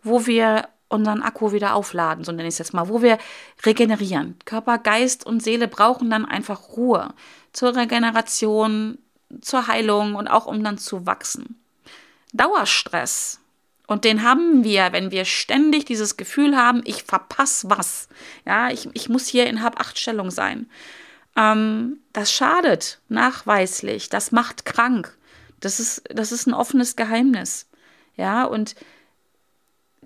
wo 0.05 0.24
wir 0.27 0.68
unseren 0.88 1.23
Akku 1.23 1.53
wieder 1.53 1.75
aufladen, 1.75 2.25
so 2.25 2.33
nenne 2.33 2.49
ich 2.49 2.55
es 2.55 2.59
jetzt 2.59 2.75
mal, 2.75 2.88
wo 2.88 3.03
wir 3.03 3.18
regenerieren. 3.64 4.37
Körper, 4.44 4.79
Geist 4.79 5.27
und 5.27 5.42
Seele 5.42 5.68
brauchen 5.68 6.11
dann 6.11 6.25
einfach 6.25 6.68
Ruhe 6.77 7.14
zur 7.53 7.75
Regeneration, 7.75 8.99
zur 9.40 9.66
Heilung 9.66 10.14
und 10.14 10.29
auch 10.29 10.47
um 10.47 10.62
dann 10.62 10.79
zu 10.79 11.07
wachsen. 11.07 11.61
Dauerstress. 12.33 13.40
Und 13.87 14.05
den 14.05 14.23
haben 14.23 14.64
wir, 14.64 14.92
wenn 14.92 15.11
wir 15.11 15.25
ständig 15.25 15.85
dieses 15.85 16.16
Gefühl 16.16 16.57
haben, 16.57 16.81
ich 16.85 17.05
verpasse 17.05 17.68
was. 17.68 18.09
Ja, 18.47 18.70
ich, 18.70 18.88
ich 18.94 19.09
muss 19.09 19.27
hier 19.27 19.47
in 19.47 19.62
Hab-Acht-Stellung 19.62 20.31
sein. 20.31 20.70
Ähm, 21.37 21.99
das 22.12 22.33
schadet 22.33 23.01
nachweislich, 23.09 24.09
das 24.09 24.33
macht 24.33 24.64
krank. 24.64 25.16
Das 25.61 25.81
ist, 25.81 26.03
das 26.09 26.33
ist 26.33 26.47
ein 26.47 26.55
offenes 26.55 26.97
Geheimnis. 26.97 27.66
Ja, 28.16 28.44
und 28.44 28.75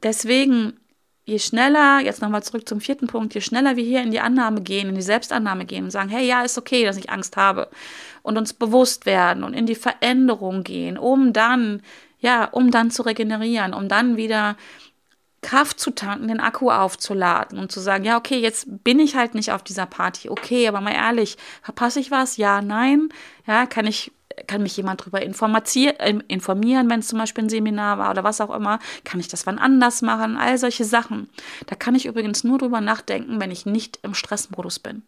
deswegen, 0.02 0.78
je 1.24 1.38
schneller, 1.38 2.00
jetzt 2.00 2.22
nochmal 2.22 2.42
zurück 2.42 2.68
zum 2.68 2.80
vierten 2.80 3.06
Punkt, 3.06 3.34
je 3.34 3.40
schneller 3.40 3.76
wir 3.76 3.84
hier 3.84 4.02
in 4.02 4.10
die 4.10 4.20
Annahme 4.20 4.62
gehen, 4.62 4.88
in 4.88 4.94
die 4.94 5.02
Selbstannahme 5.02 5.64
gehen 5.64 5.84
und 5.84 5.90
sagen, 5.90 6.08
hey, 6.08 6.26
ja, 6.26 6.42
ist 6.42 6.58
okay, 6.58 6.84
dass 6.84 6.96
ich 6.96 7.10
Angst 7.10 7.36
habe 7.36 7.68
und 8.22 8.38
uns 8.38 8.52
bewusst 8.52 9.06
werden 9.06 9.44
und 9.44 9.54
in 9.54 9.66
die 9.66 9.74
Veränderung 9.74 10.64
gehen, 10.64 10.98
um 10.98 11.32
dann, 11.32 11.82
ja, 12.18 12.44
um 12.46 12.70
dann 12.70 12.90
zu 12.90 13.02
regenerieren, 13.02 13.74
um 13.74 13.88
dann 13.88 14.16
wieder 14.16 14.56
Kraft 15.40 15.78
zu 15.78 15.92
tanken, 15.92 16.28
den 16.28 16.40
Akku 16.40 16.70
aufzuladen 16.70 17.58
und 17.58 17.70
zu 17.70 17.80
sagen, 17.80 18.04
ja, 18.04 18.16
okay, 18.16 18.38
jetzt 18.38 18.66
bin 18.82 18.98
ich 18.98 19.14
halt 19.14 19.34
nicht 19.34 19.52
auf 19.52 19.62
dieser 19.62 19.86
Party. 19.86 20.28
Okay, 20.30 20.66
aber 20.66 20.80
mal 20.80 20.94
ehrlich, 20.94 21.36
verpasse 21.62 22.00
ich 22.00 22.10
was? 22.10 22.36
Ja, 22.38 22.60
nein. 22.60 23.08
Ja, 23.46 23.66
kann 23.66 23.86
ich 23.86 24.10
kann 24.46 24.62
mich 24.62 24.76
jemand 24.76 25.00
darüber 25.00 25.20
ähm, 25.22 26.22
informieren, 26.28 26.90
wenn 26.90 27.00
es 27.00 27.08
zum 27.08 27.18
Beispiel 27.18 27.44
ein 27.44 27.48
Seminar 27.48 27.98
war 27.98 28.10
oder 28.10 28.24
was 28.24 28.40
auch 28.40 28.54
immer? 28.54 28.78
Kann 29.04 29.20
ich 29.20 29.28
das 29.28 29.46
wann 29.46 29.58
anders 29.58 30.02
machen? 30.02 30.36
All 30.36 30.58
solche 30.58 30.84
Sachen. 30.84 31.28
Da 31.66 31.74
kann 31.74 31.94
ich 31.94 32.06
übrigens 32.06 32.44
nur 32.44 32.58
drüber 32.58 32.80
nachdenken, 32.80 33.40
wenn 33.40 33.50
ich 33.50 33.66
nicht 33.66 33.98
im 34.02 34.14
Stressmodus 34.14 34.78
bin. 34.78 35.02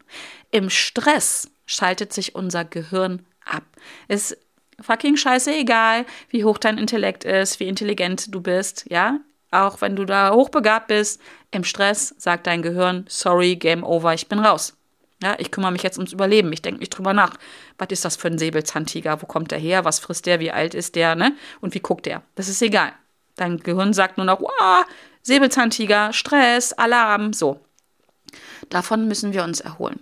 Im 0.50 0.70
Stress 0.70 1.50
schaltet 1.66 2.12
sich 2.12 2.34
unser 2.34 2.64
Gehirn 2.64 3.24
ab. 3.44 3.64
Es 4.08 4.36
fucking 4.80 5.16
scheißegal, 5.16 6.06
wie 6.30 6.44
hoch 6.44 6.58
dein 6.58 6.78
Intellekt 6.78 7.24
ist, 7.24 7.60
wie 7.60 7.68
intelligent 7.68 8.34
du 8.34 8.40
bist, 8.40 8.86
ja? 8.88 9.20
Auch 9.50 9.80
wenn 9.80 9.96
du 9.96 10.04
da 10.04 10.32
hochbegabt 10.32 10.88
bist, 10.88 11.20
im 11.50 11.64
Stress 11.64 12.14
sagt 12.18 12.46
dein 12.46 12.62
Gehirn, 12.62 13.04
sorry, 13.08 13.56
Game 13.56 13.82
over, 13.82 14.14
ich 14.14 14.28
bin 14.28 14.38
raus. 14.38 14.76
Ja, 15.22 15.36
ich 15.38 15.50
kümmere 15.50 15.72
mich 15.72 15.82
jetzt 15.82 15.98
ums 15.98 16.12
Überleben. 16.12 16.52
Ich 16.52 16.62
denke 16.62 16.80
nicht 16.80 16.90
drüber 16.90 17.12
nach. 17.12 17.36
Was 17.78 17.88
ist 17.90 18.04
das 18.04 18.16
für 18.16 18.28
ein 18.28 18.38
Säbelzahntiger? 18.38 19.20
Wo 19.20 19.26
kommt 19.26 19.50
der 19.50 19.58
her? 19.58 19.84
Was 19.84 19.98
frisst 19.98 20.26
der? 20.26 20.40
Wie 20.40 20.50
alt 20.50 20.74
ist 20.74 20.94
der? 20.96 21.14
Ne? 21.14 21.36
Und 21.60 21.74
wie 21.74 21.80
guckt 21.80 22.06
der? 22.06 22.22
Das 22.36 22.48
ist 22.48 22.62
egal. 22.62 22.92
Dein 23.36 23.58
Gehirn 23.58 23.92
sagt 23.92 24.16
nur 24.16 24.26
noch, 24.26 24.40
wow, 24.40 24.84
Säbelzahntiger, 25.22 26.12
Stress, 26.12 26.72
Alarm, 26.72 27.32
so. 27.32 27.60
Davon 28.70 29.08
müssen 29.08 29.32
wir 29.32 29.44
uns 29.44 29.60
erholen. 29.60 30.00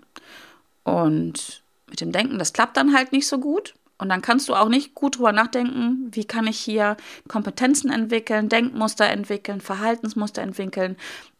Und 0.84 1.62
mit 1.88 2.00
dem 2.00 2.12
Denken, 2.12 2.38
das 2.38 2.52
klappt 2.52 2.76
dann 2.76 2.94
halt 2.94 3.12
nicht 3.12 3.26
so 3.26 3.38
gut. 3.38 3.74
Und 3.98 4.08
dann 4.10 4.22
kannst 4.22 4.48
du 4.48 4.54
auch 4.54 4.68
nicht 4.68 4.94
gut 4.94 5.18
drüber 5.18 5.32
nachdenken, 5.32 6.08
wie 6.12 6.24
kann 6.24 6.46
ich 6.46 6.58
hier 6.58 6.96
Kompetenzen 7.26 7.90
entwickeln, 7.90 8.48
Denkmuster 8.48 9.06
entwickeln, 9.06 9.60
Verhaltensmuster 9.60 10.40
entwickeln, 10.40 10.96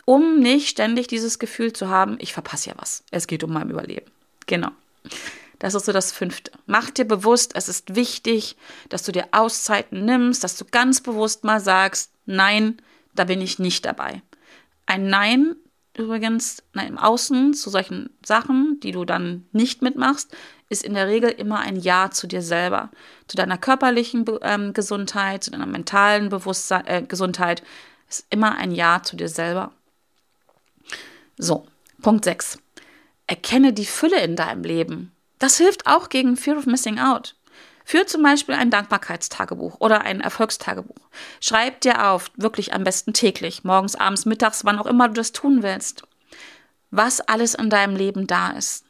um 0.09 0.39
nicht 0.39 0.71
ständig 0.71 1.07
dieses 1.07 1.39
Gefühl 1.39 1.75
zu 1.75 1.91
haben, 1.91 2.17
ich 2.19 2.33
verpasse 2.33 2.71
ja 2.71 2.77
was. 2.79 3.05
Es 3.11 3.27
geht 3.27 3.45
um 3.45 3.53
mein 3.53 3.69
Überleben. 3.69 4.11
Genau. 4.47 4.71
Das 5.59 5.75
ist 5.75 5.85
so 5.85 5.93
das 5.93 6.13
Fünfte. 6.13 6.51
Mach 6.65 6.89
dir 6.89 7.05
bewusst, 7.05 7.53
es 7.55 7.69
ist 7.69 7.95
wichtig, 7.95 8.57
dass 8.89 9.03
du 9.03 9.13
dir 9.13 9.29
Auszeiten 9.33 10.07
nimmst, 10.07 10.43
dass 10.43 10.57
du 10.57 10.65
ganz 10.65 11.03
bewusst 11.03 11.45
mal 11.45 11.61
sagst, 11.61 12.11
nein, 12.25 12.81
da 13.15 13.25
bin 13.25 13.43
ich 13.43 13.59
nicht 13.59 13.85
dabei. 13.85 14.23
Ein 14.87 15.11
Nein 15.11 15.57
übrigens 15.95 16.63
na, 16.73 16.85
im 16.85 16.97
Außen 16.97 17.53
zu 17.53 17.69
solchen 17.69 18.09
Sachen, 18.25 18.81
die 18.81 18.93
du 18.93 19.05
dann 19.05 19.47
nicht 19.53 19.83
mitmachst, 19.83 20.35
ist 20.71 20.85
in 20.85 20.95
der 20.95 21.09
Regel 21.09 21.29
immer 21.29 21.59
ein 21.59 21.77
Ja 21.77 22.11
zu 22.11 22.27
dir 22.27 22.41
selber, 22.41 22.89
zu 23.27 23.37
deiner 23.37 23.59
körperlichen 23.59 24.25
ähm, 24.41 24.73
Gesundheit, 24.73 25.45
zu 25.45 25.51
deiner 25.51 25.67
mentalen 25.67 26.31
Bewusstsein, 26.31 26.87
äh, 26.87 27.03
Gesundheit, 27.03 27.63
ist 28.09 28.27
immer 28.31 28.57
ein 28.57 28.71
Ja 28.73 29.03
zu 29.03 29.15
dir 29.15 29.29
selber. 29.29 29.73
So, 31.39 31.67
Punkt 32.03 32.25
6. 32.25 32.59
Erkenne 33.27 33.73
die 33.73 33.87
Fülle 33.87 34.21
in 34.21 34.37
deinem 34.37 34.63
Leben. 34.63 35.13
Das 35.39 35.57
hilft 35.57 35.87
auch 35.87 36.09
gegen 36.09 36.37
Fear 36.37 36.59
of 36.59 36.67
Missing 36.67 36.99
Out. 36.99 37.37
Führ 37.85 38.07
zum 38.07 38.23
Beispiel 38.23 38.55
ein 38.55 38.71
Dankbarkeitstagebuch 38.71 39.77
oder 39.81 40.03
ein 40.03 40.21
Erfolgstagebuch. 40.21 41.09
Schreib 41.41 41.81
dir 41.81 42.09
auf, 42.09 42.31
wirklich 42.37 42.75
am 42.75 42.85
besten 42.85 43.15
täglich, 43.15 43.65
morgens, 43.65 43.95
abends, 43.95 44.27
mittags, 44.27 44.65
wann 44.65 44.79
auch 44.79 44.87
immer 44.87 45.09
du 45.09 45.15
das 45.15 45.33
tun 45.33 45.63
willst, 45.63 46.03
was 46.91 47.21
alles 47.21 47.55
in 47.55 47.71
deinem 47.71 47.97
Leben 47.97 48.27
da 48.27 48.51
ist 48.51 48.85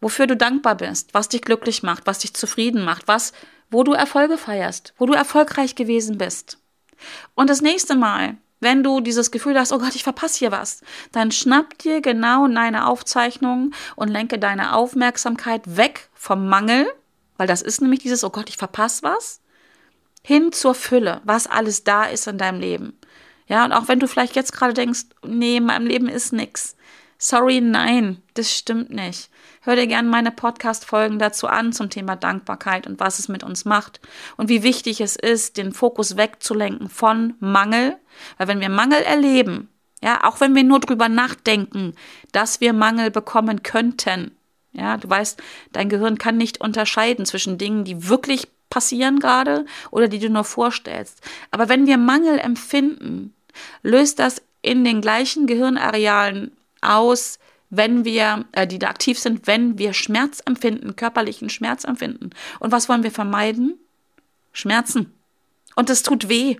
wofür 0.00 0.26
du 0.26 0.36
dankbar 0.36 0.76
bist, 0.76 1.14
was 1.14 1.28
dich 1.28 1.42
glücklich 1.42 1.82
macht, 1.82 2.06
was 2.06 2.20
dich 2.20 2.34
zufrieden 2.34 2.84
macht, 2.84 3.06
was, 3.08 3.32
wo 3.70 3.82
du 3.82 3.92
Erfolge 3.92 4.38
feierst, 4.38 4.94
wo 4.98 5.06
du 5.06 5.12
erfolgreich 5.12 5.74
gewesen 5.74 6.18
bist. 6.18 6.58
Und 7.34 7.50
das 7.50 7.60
nächste 7.60 7.94
Mal, 7.94 8.36
wenn 8.60 8.82
du 8.82 9.00
dieses 9.00 9.30
Gefühl 9.30 9.58
hast, 9.58 9.72
oh 9.72 9.78
Gott, 9.78 9.94
ich 9.94 10.04
verpasse 10.04 10.38
hier 10.38 10.52
was, 10.52 10.82
dann 11.12 11.32
schnapp 11.32 11.78
dir 11.78 12.00
genau 12.00 12.46
deine 12.46 12.86
Aufzeichnung 12.86 13.72
und 13.96 14.08
lenke 14.08 14.38
deine 14.38 14.74
Aufmerksamkeit 14.74 15.76
weg 15.76 16.08
vom 16.14 16.48
Mangel, 16.48 16.86
weil 17.36 17.46
das 17.46 17.62
ist 17.62 17.80
nämlich 17.80 18.00
dieses, 18.00 18.22
oh 18.22 18.30
Gott, 18.30 18.48
ich 18.48 18.56
verpasse 18.56 19.02
was, 19.02 19.40
hin 20.22 20.52
zur 20.52 20.74
Fülle, 20.74 21.22
was 21.24 21.46
alles 21.46 21.84
da 21.84 22.04
ist 22.04 22.26
in 22.26 22.38
deinem 22.38 22.60
Leben. 22.60 22.98
Ja, 23.46 23.64
und 23.64 23.72
auch 23.72 23.88
wenn 23.88 23.98
du 23.98 24.06
vielleicht 24.06 24.36
jetzt 24.36 24.52
gerade 24.52 24.74
denkst, 24.74 25.06
nee, 25.26 25.56
in 25.56 25.64
meinem 25.64 25.86
Leben 25.86 26.08
ist 26.08 26.32
nichts. 26.32 26.76
Sorry, 27.22 27.60
nein, 27.60 28.22
das 28.32 28.50
stimmt 28.50 28.88
nicht. 28.88 29.28
Hör 29.60 29.76
dir 29.76 29.86
gerne 29.86 30.08
meine 30.08 30.30
Podcast-Folgen 30.30 31.18
dazu 31.18 31.48
an 31.48 31.74
zum 31.74 31.90
Thema 31.90 32.16
Dankbarkeit 32.16 32.86
und 32.86 32.98
was 32.98 33.18
es 33.18 33.28
mit 33.28 33.44
uns 33.44 33.66
macht 33.66 34.00
und 34.38 34.48
wie 34.48 34.62
wichtig 34.62 35.02
es 35.02 35.16
ist, 35.16 35.58
den 35.58 35.74
Fokus 35.74 36.16
wegzulenken 36.16 36.88
von 36.88 37.34
Mangel. 37.38 37.98
Weil 38.38 38.48
wenn 38.48 38.60
wir 38.60 38.70
Mangel 38.70 39.02
erleben, 39.02 39.68
ja, 40.02 40.24
auch 40.24 40.40
wenn 40.40 40.54
wir 40.54 40.64
nur 40.64 40.80
drüber 40.80 41.10
nachdenken, 41.10 41.92
dass 42.32 42.62
wir 42.62 42.72
Mangel 42.72 43.10
bekommen 43.10 43.62
könnten, 43.62 44.34
ja, 44.72 44.96
du 44.96 45.10
weißt, 45.10 45.42
dein 45.72 45.90
Gehirn 45.90 46.16
kann 46.16 46.38
nicht 46.38 46.62
unterscheiden 46.62 47.26
zwischen 47.26 47.58
Dingen, 47.58 47.84
die 47.84 48.08
wirklich 48.08 48.48
passieren 48.70 49.18
gerade 49.18 49.66
oder 49.90 50.08
die 50.08 50.20
du 50.20 50.30
nur 50.30 50.44
vorstellst. 50.44 51.20
Aber 51.50 51.68
wenn 51.68 51.86
wir 51.86 51.98
Mangel 51.98 52.38
empfinden, 52.38 53.34
löst 53.82 54.20
das 54.20 54.40
in 54.62 54.84
den 54.84 55.02
gleichen 55.02 55.46
Gehirnarealen 55.46 56.52
aus, 56.80 57.38
wenn 57.70 58.04
wir, 58.04 58.44
äh, 58.52 58.66
die 58.66 58.78
da 58.78 58.88
aktiv 58.88 59.18
sind, 59.18 59.46
wenn 59.46 59.78
wir 59.78 59.92
Schmerz 59.92 60.42
empfinden, 60.44 60.96
körperlichen 60.96 61.50
Schmerz 61.50 61.84
empfinden. 61.84 62.30
Und 62.58 62.72
was 62.72 62.88
wollen 62.88 63.02
wir 63.02 63.12
vermeiden? 63.12 63.78
Schmerzen. 64.52 65.14
Und 65.76 65.88
es 65.88 66.02
tut 66.02 66.28
weh. 66.28 66.56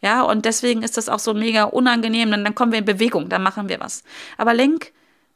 Ja, 0.00 0.22
und 0.22 0.44
deswegen 0.44 0.82
ist 0.82 0.96
das 0.96 1.08
auch 1.08 1.18
so 1.18 1.34
mega 1.34 1.64
unangenehm. 1.64 2.30
Dann, 2.30 2.44
dann 2.44 2.54
kommen 2.54 2.72
wir 2.72 2.78
in 2.80 2.84
Bewegung, 2.84 3.28
dann 3.28 3.42
machen 3.42 3.68
wir 3.68 3.80
was. 3.80 4.04
Aber 4.36 4.54
lenk 4.54 4.92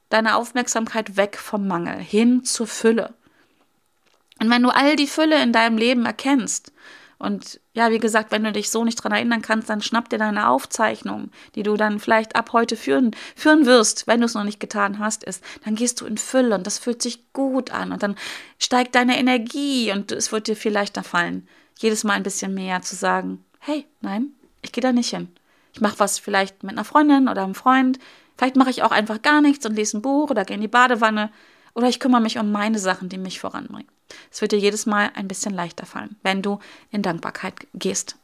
deine 0.09 0.37
Aufmerksamkeit 0.37 1.16
weg 1.16 1.37
vom 1.38 1.66
Mangel 1.66 1.99
hin 1.99 2.45
zur 2.45 2.66
Fülle. 2.66 3.14
Und 4.40 4.51
wenn 4.51 4.62
du 4.62 4.71
all 4.71 4.97
die 4.97 5.07
Fülle 5.07 5.42
in 5.42 5.53
deinem 5.53 5.79
Leben 5.79 6.05
erkennst 6.05 6.73
und 7.23 7.61
ja, 7.73 7.93
wie 7.93 8.01
gesagt, 8.01 8.33
wenn 8.33 8.43
du 8.43 8.51
dich 8.51 8.69
so 8.69 8.85
nicht 8.85 8.97
dran 8.97 9.13
erinnern 9.13 9.43
kannst, 9.43 9.71
dann 9.71 9.81
schnapp 9.81 10.09
dir 10.09 10.19
deine 10.19 10.49
Aufzeichnung, 10.49 11.31
die 11.55 11.63
du 11.63 11.77
dann 11.77 12.01
vielleicht 12.01 12.35
ab 12.35 12.53
heute 12.53 12.75
führen, 12.75 13.13
führen 13.37 13.65
wirst, 13.65 14.09
wenn 14.09 14.19
du 14.19 14.27
es 14.27 14.35
noch 14.35 14.43
nicht 14.43 14.59
getan 14.59 14.99
hast, 14.99 15.23
ist, 15.23 15.45
dann 15.65 15.77
gehst 15.77 16.01
du 16.01 16.07
in 16.07 16.19
Fülle 16.19 16.57
und 16.57 16.67
das 16.67 16.81
fühlt 16.81 17.01
sich 17.01 17.33
gut 17.33 17.71
an 17.71 17.93
und 17.93 18.03
dann 18.03 18.17
steigt 18.59 18.97
deine 18.97 19.17
Energie 19.21 19.93
und 19.93 20.11
es 20.11 20.33
wird 20.33 20.49
dir 20.49 20.57
viel 20.57 20.73
leichter 20.73 21.05
fallen, 21.05 21.47
jedes 21.79 22.03
Mal 22.03 22.15
ein 22.15 22.25
bisschen 22.25 22.55
mehr 22.55 22.83
zu 22.83 22.97
sagen, 22.97 23.45
hey, 23.61 23.87
nein, 24.01 24.33
ich 24.61 24.73
gehe 24.73 24.83
da 24.83 24.91
nicht 24.91 25.11
hin. 25.11 25.29
Ich 25.75 25.81
mache 25.81 26.01
was 26.01 26.19
vielleicht 26.19 26.65
mit 26.65 26.73
einer 26.73 26.85
Freundin 26.85 27.29
oder 27.29 27.45
einem 27.45 27.55
Freund, 27.55 28.01
vielleicht 28.37 28.57
mache 28.57 28.71
ich 28.71 28.83
auch 28.83 28.91
einfach 28.91 29.23
gar 29.23 29.41
nichts 29.43 29.65
und 29.65 29.77
lese 29.77 29.99
ein 29.99 30.03
Buch 30.03 30.31
oder 30.31 30.45
gehe 30.45 30.57
in 30.57 30.61
die 30.61 30.67
Badewanne 30.67 31.31
oder 31.77 31.89
ich 31.89 32.01
kümmere 32.01 32.21
mich 32.21 32.41
um 32.41 32.51
meine 32.51 32.81
Sachen, 32.81 33.09
die 33.09 33.19
mich 33.19 33.39
voranbringen. 33.39 33.89
Es 34.31 34.40
wird 34.40 34.53
dir 34.53 34.59
jedes 34.59 34.87
Mal 34.87 35.11
ein 35.14 35.29
bisschen 35.29 35.55
leichter 35.55 35.87
fallen, 35.87 36.16
wenn 36.22 36.42
du 36.42 36.59
in 36.90 37.03
Dankbarkeit 37.03 37.55
gehst. 37.75 38.16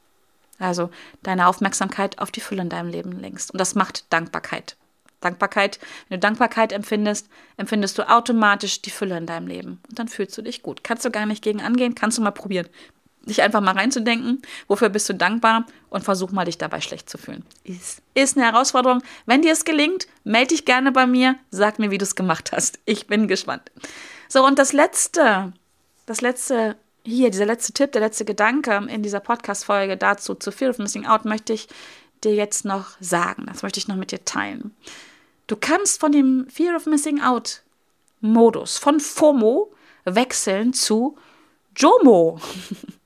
Also 0.58 0.90
deine 1.22 1.46
Aufmerksamkeit 1.46 2.18
auf 2.18 2.30
die 2.30 2.40
Fülle 2.40 2.62
in 2.62 2.68
deinem 2.68 2.90
Leben 2.90 3.12
lenkst. 3.12 3.52
Und 3.52 3.58
das 3.58 3.74
macht 3.74 4.12
Dankbarkeit. 4.12 4.76
Dankbarkeit, 5.20 5.78
wenn 6.08 6.16
du 6.16 6.20
Dankbarkeit 6.20 6.72
empfindest, 6.72 7.28
empfindest 7.56 7.98
du 7.98 8.08
automatisch 8.08 8.82
die 8.82 8.90
Fülle 8.90 9.18
in 9.18 9.26
deinem 9.26 9.48
Leben. 9.48 9.80
Und 9.88 9.98
dann 9.98 10.08
fühlst 10.08 10.36
du 10.38 10.42
dich 10.42 10.62
gut. 10.62 10.84
Kannst 10.84 11.04
du 11.04 11.10
gar 11.10 11.26
nicht 11.26 11.42
gegen 11.42 11.60
angehen, 11.60 11.94
kannst 11.94 12.18
du 12.18 12.22
mal 12.22 12.30
probieren. 12.30 12.68
Dich 13.24 13.42
einfach 13.42 13.60
mal 13.60 13.74
reinzudenken, 13.74 14.40
wofür 14.68 14.88
bist 14.88 15.08
du 15.08 15.14
dankbar 15.14 15.66
und 15.90 16.04
versuch 16.04 16.30
mal, 16.30 16.44
dich 16.44 16.56
dabei 16.56 16.80
schlecht 16.80 17.10
zu 17.10 17.18
fühlen. 17.18 17.44
Ist, 17.64 18.00
ist 18.14 18.36
eine 18.36 18.46
Herausforderung. 18.46 19.02
Wenn 19.26 19.42
dir 19.42 19.52
es 19.52 19.64
gelingt, 19.64 20.06
melde 20.24 20.48
dich 20.48 20.64
gerne 20.64 20.92
bei 20.92 21.06
mir, 21.06 21.36
sag 21.50 21.78
mir, 21.78 21.90
wie 21.90 21.98
du 21.98 22.04
es 22.04 22.14
gemacht 22.14 22.52
hast. 22.52 22.78
Ich 22.86 23.06
bin 23.06 23.28
gespannt. 23.28 23.70
So, 24.28 24.46
und 24.46 24.58
das 24.58 24.72
Letzte, 24.72 25.52
das 26.08 26.20
letzte 26.22 26.76
hier, 27.04 27.30
dieser 27.30 27.46
letzte 27.46 27.72
Tipp, 27.72 27.92
der 27.92 28.00
letzte 28.00 28.24
Gedanke 28.24 28.74
in 28.88 29.02
dieser 29.02 29.20
Podcast-Folge 29.20 29.96
dazu 29.96 30.34
zu 30.34 30.50
Fear 30.52 30.70
of 30.70 30.78
Missing 30.78 31.06
Out 31.06 31.24
möchte 31.24 31.52
ich 31.52 31.68
dir 32.24 32.34
jetzt 32.34 32.64
noch 32.64 32.96
sagen. 33.00 33.46
Das 33.46 33.62
möchte 33.62 33.78
ich 33.78 33.88
noch 33.88 33.96
mit 33.96 34.10
dir 34.10 34.24
teilen. 34.24 34.74
Du 35.46 35.56
kannst 35.56 36.00
von 36.00 36.12
dem 36.12 36.46
Fear 36.50 36.76
of 36.76 36.86
Missing 36.86 37.20
Out 37.20 37.62
Modus, 38.20 38.78
von 38.78 39.00
FOMO, 39.00 39.72
wechseln 40.04 40.72
zu 40.72 41.16
JOMO. 41.76 42.40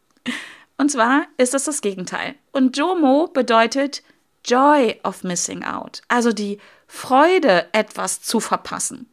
Und 0.79 0.91
zwar 0.91 1.27
ist 1.37 1.55
das 1.55 1.65
das 1.65 1.81
Gegenteil. 1.81 2.35
Und 2.51 2.77
JOMO 2.77 3.29
bedeutet 3.29 4.03
Joy 4.45 4.99
of 5.05 5.23
Missing 5.23 5.63
Out, 5.65 6.03
also 6.09 6.33
die 6.33 6.59
Freude, 6.87 7.69
etwas 7.73 8.23
zu 8.23 8.41
verpassen 8.41 9.12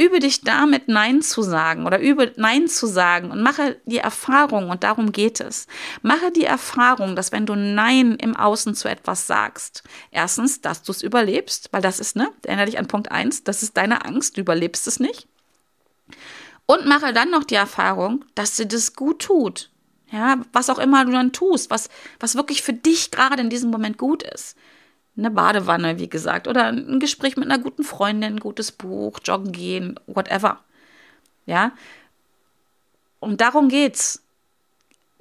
übe 0.00 0.18
dich 0.18 0.40
damit 0.40 0.88
Nein 0.88 1.20
zu 1.20 1.42
sagen 1.42 1.86
oder 1.86 2.00
übe 2.00 2.32
Nein 2.36 2.68
zu 2.68 2.86
sagen 2.86 3.30
und 3.30 3.42
mache 3.42 3.76
die 3.84 3.98
Erfahrung, 3.98 4.70
und 4.70 4.82
darum 4.82 5.12
geht 5.12 5.40
es, 5.40 5.66
mache 6.00 6.32
die 6.32 6.44
Erfahrung, 6.44 7.16
dass 7.16 7.32
wenn 7.32 7.44
du 7.44 7.54
Nein 7.54 8.16
im 8.16 8.34
Außen 8.34 8.74
zu 8.74 8.88
etwas 8.88 9.26
sagst, 9.26 9.82
erstens, 10.10 10.62
dass 10.62 10.82
du 10.82 10.92
es 10.92 11.02
überlebst, 11.02 11.68
weil 11.72 11.82
das 11.82 12.00
ist, 12.00 12.16
ne, 12.16 12.30
erinnere 12.46 12.66
dich 12.66 12.78
an 12.78 12.86
Punkt 12.86 13.10
1, 13.12 13.44
das 13.44 13.62
ist 13.62 13.76
deine 13.76 14.06
Angst, 14.06 14.38
du 14.38 14.40
überlebst 14.40 14.86
es 14.86 15.00
nicht. 15.00 15.28
Und 16.64 16.86
mache 16.86 17.12
dann 17.12 17.30
noch 17.30 17.44
die 17.44 17.56
Erfahrung, 17.56 18.24
dass 18.34 18.56
dir 18.56 18.66
das 18.66 18.94
gut 18.94 19.20
tut. 19.20 19.70
Ja, 20.10 20.40
was 20.52 20.70
auch 20.70 20.78
immer 20.78 21.04
du 21.04 21.12
dann 21.12 21.32
tust, 21.32 21.70
was, 21.70 21.88
was 22.18 22.34
wirklich 22.34 22.62
für 22.62 22.72
dich 22.72 23.10
gerade 23.10 23.42
in 23.42 23.50
diesem 23.50 23.70
Moment 23.70 23.98
gut 23.98 24.22
ist. 24.22 24.56
Eine 25.20 25.30
Badewanne, 25.30 25.98
wie 25.98 26.08
gesagt, 26.08 26.48
oder 26.48 26.66
ein 26.66 26.98
Gespräch 26.98 27.36
mit 27.36 27.50
einer 27.50 27.62
guten 27.62 27.84
Freundin, 27.84 28.34
ein 28.34 28.40
gutes 28.40 28.72
Buch, 28.72 29.18
joggen 29.24 29.52
gehen, 29.52 30.00
whatever. 30.06 30.58
Ja? 31.46 31.72
Und 33.20 33.40
darum 33.40 33.68
geht's. 33.68 34.22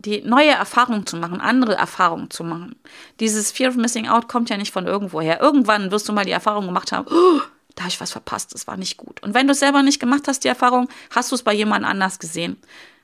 Die 0.02 0.22
neue 0.22 0.52
Erfahrung 0.52 1.06
zu 1.06 1.18
machen, 1.18 1.42
andere 1.42 1.76
Erfahrungen 1.76 2.30
zu 2.30 2.46
machen. 2.46 2.78
Dieses 3.20 3.52
Fear 3.52 3.72
of 3.72 3.76
Missing 3.76 4.08
Out 4.08 4.30
kommt 4.30 4.50
ja 4.50 4.56
nicht 4.56 4.72
von 4.72 4.88
irgendwoher. 4.88 5.42
Irgendwann 5.42 5.92
wirst 5.92 6.08
du 6.08 6.14
mal 6.14 6.24
die 6.24 6.32
Erfahrung 6.32 6.68
gemacht 6.68 6.94
haben, 6.94 7.06
oh, 7.12 7.42
da 7.76 7.82
habe 7.84 7.90
ich 7.90 8.00
was 8.00 8.14
verpasst, 8.14 8.54
das 8.54 8.66
war 8.66 8.78
nicht 8.78 8.96
gut. 8.96 9.22
Und 9.22 9.34
wenn 9.34 9.48
du 9.48 9.52
es 9.52 9.60
selber 9.60 9.84
nicht 9.84 10.00
gemacht 10.00 10.30
hast, 10.30 10.46
die 10.46 10.48
Erfahrung, 10.48 10.88
hast 11.12 11.32
du 11.32 11.36
es 11.36 11.44
bei 11.44 11.54
jemand 11.54 11.86
anders 11.86 12.18
gesehen. 12.18 12.56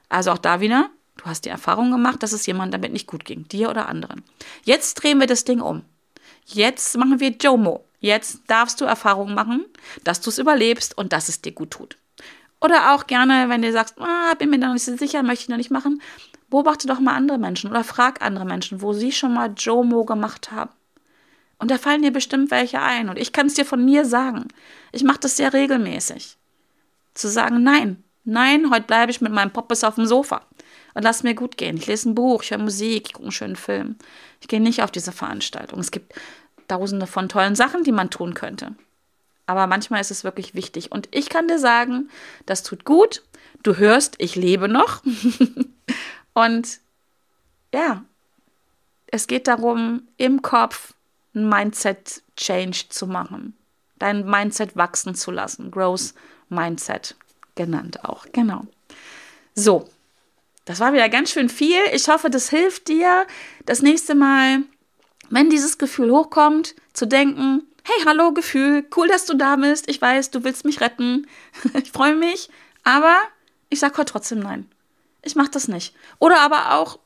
Also 0.07 0.31
auch 0.31 0.37
da 0.37 0.61
wieder, 0.61 0.89
du 1.17 1.25
hast 1.25 1.43
die 1.43 1.49
Erfahrung 1.49 1.91
gemacht, 1.91 2.23
dass 2.23 2.31
es 2.31 2.45
jemandem 2.45 2.79
damit 2.79 2.93
nicht 2.93 3.07
gut 3.07 3.25
ging, 3.25 3.45
dir 3.49 3.69
oder 3.69 3.89
anderen. 3.89 4.23
Jetzt 4.63 4.95
drehen 4.95 5.19
wir 5.19 5.27
das 5.27 5.43
Ding 5.43 5.59
um. 5.59 5.83
Jetzt 6.45 6.95
machen 6.97 7.19
wir 7.19 7.31
Jomo. 7.31 7.83
Jetzt 7.99 8.41
darfst 8.47 8.79
du 8.79 8.85
Erfahrungen 8.85 9.33
machen, 9.33 9.65
dass 10.03 10.21
du 10.21 10.29
es 10.29 10.37
überlebst 10.37 10.97
und 10.97 11.11
dass 11.11 11.27
es 11.27 11.41
dir 11.41 11.51
gut 11.51 11.71
tut. 11.71 11.97
Oder 12.61 12.93
auch 12.93 13.07
gerne, 13.07 13.49
wenn 13.49 13.63
du 13.63 13.71
sagst, 13.71 13.95
ah, 13.99 14.33
bin 14.35 14.51
mir 14.51 14.59
da 14.59 14.71
nicht 14.71 14.85
so 14.85 14.95
sicher, 14.95 15.23
möchte 15.23 15.43
ich 15.43 15.49
noch 15.49 15.57
nicht 15.57 15.71
machen, 15.71 16.01
beobachte 16.49 16.87
doch 16.87 16.99
mal 16.99 17.15
andere 17.15 17.39
Menschen 17.39 17.71
oder 17.71 17.83
frag 17.83 18.21
andere 18.21 18.45
Menschen, 18.45 18.81
wo 18.81 18.93
sie 18.93 19.11
schon 19.11 19.33
mal 19.33 19.53
Jomo 19.57 20.05
gemacht 20.05 20.51
haben. 20.51 20.71
Und 21.57 21.71
da 21.71 21.77
fallen 21.77 22.03
dir 22.03 22.11
bestimmt 22.11 22.51
welche 22.51 22.81
ein. 22.81 23.09
Und 23.09 23.17
ich 23.17 23.31
kann 23.31 23.47
es 23.47 23.55
dir 23.55 23.65
von 23.65 23.83
mir 23.83 24.05
sagen. 24.05 24.47
Ich 24.91 25.03
mache 25.03 25.19
das 25.19 25.37
sehr 25.37 25.53
regelmäßig. 25.53 26.37
Zu 27.13 27.27
sagen, 27.27 27.63
nein, 27.63 28.03
nein, 28.23 28.69
heute 28.69 28.85
bleibe 28.85 29.09
ich 29.09 29.21
mit 29.21 29.31
meinem 29.31 29.51
Poppes 29.51 29.83
auf 29.83 29.95
dem 29.95 30.05
Sofa 30.05 30.41
und 30.95 31.03
lass 31.03 31.21
mir 31.21 31.35
gut 31.35 31.57
gehen. 31.57 31.77
Ich 31.77 31.85
lese 31.85 32.09
ein 32.09 32.15
Buch, 32.15 32.41
ich 32.41 32.51
höre 32.51 32.57
Musik, 32.57 33.07
ich 33.07 33.13
gucke 33.13 33.25
einen 33.25 33.31
schönen 33.31 33.55
Film. 33.55 33.97
Ich 34.41 34.47
gehe 34.47 34.61
nicht 34.61 34.81
auf 34.81 34.91
diese 34.91 35.11
Veranstaltung. 35.11 35.79
Es 35.79 35.91
gibt 35.91 36.13
tausende 36.67 37.05
von 37.05 37.29
tollen 37.29 37.55
Sachen, 37.55 37.83
die 37.83 37.91
man 37.91 38.09
tun 38.09 38.33
könnte. 38.33 38.73
Aber 39.45 39.67
manchmal 39.67 40.01
ist 40.01 40.09
es 40.09 40.23
wirklich 40.23 40.55
wichtig. 40.55 40.91
Und 40.91 41.09
ich 41.11 41.29
kann 41.29 41.47
dir 41.47 41.59
sagen, 41.59 42.09
das 42.45 42.63
tut 42.63 42.85
gut. 42.85 43.23
Du 43.61 43.77
hörst, 43.77 44.15
ich 44.17 44.35
lebe 44.35 44.67
noch. 44.67 45.03
und 46.33 46.79
ja, 47.73 48.03
es 49.07 49.27
geht 49.27 49.47
darum, 49.47 50.07
im 50.17 50.41
Kopf 50.41 50.93
ein 51.35 51.47
Mindset-Change 51.47 52.85
zu 52.89 53.05
machen. 53.05 53.55
Dein 53.99 54.25
Mindset 54.25 54.75
wachsen 54.75 55.13
zu 55.13 55.29
lassen. 55.29 55.71
Growth 55.71 56.13
Mindset 56.49 57.15
genannt 57.55 58.05
auch. 58.05 58.25
Genau. 58.31 58.65
So, 59.53 59.89
das 60.65 60.79
war 60.79 60.93
wieder 60.93 61.09
ganz 61.09 61.31
schön 61.31 61.49
viel. 61.49 61.79
Ich 61.93 62.07
hoffe, 62.07 62.29
das 62.29 62.49
hilft 62.49 62.87
dir 62.87 63.25
das 63.65 63.81
nächste 63.81 64.15
Mal, 64.15 64.63
wenn 65.29 65.49
dieses 65.49 65.77
Gefühl 65.77 66.11
hochkommt, 66.11 66.75
zu 66.93 67.05
denken, 67.05 67.63
hey, 67.83 68.03
hallo 68.05 68.33
Gefühl, 68.33 68.85
cool, 68.95 69.07
dass 69.07 69.25
du 69.25 69.35
da 69.35 69.55
bist. 69.55 69.89
Ich 69.89 70.01
weiß, 70.01 70.31
du 70.31 70.43
willst 70.43 70.65
mich 70.65 70.81
retten. 70.81 71.27
ich 71.75 71.91
freue 71.91 72.15
mich, 72.15 72.49
aber 72.83 73.15
ich 73.69 73.79
sage 73.79 73.97
heute 73.97 74.11
trotzdem 74.11 74.39
nein. 74.39 74.69
Ich 75.21 75.35
mache 75.35 75.51
das 75.51 75.67
nicht. 75.67 75.95
Oder 76.19 76.41
aber 76.41 76.73
auch 76.73 76.99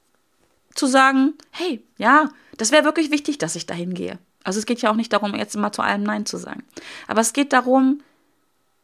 zu 0.73 0.87
sagen, 0.87 1.33
hey, 1.51 1.83
ja, 1.97 2.29
das 2.57 2.71
wäre 2.71 2.85
wirklich 2.85 3.11
wichtig, 3.11 3.37
dass 3.37 3.55
ich 3.55 3.65
dahin 3.65 3.93
gehe. 3.93 4.19
Also 4.43 4.59
es 4.59 4.65
geht 4.65 4.81
ja 4.81 4.89
auch 4.91 4.95
nicht 4.95 5.11
darum, 5.11 5.35
jetzt 5.35 5.55
immer 5.55 5.71
zu 5.71 5.81
allem 5.81 6.03
Nein 6.03 6.25
zu 6.25 6.37
sagen. 6.37 6.63
Aber 7.07 7.21
es 7.21 7.33
geht 7.33 7.53
darum, 7.53 8.01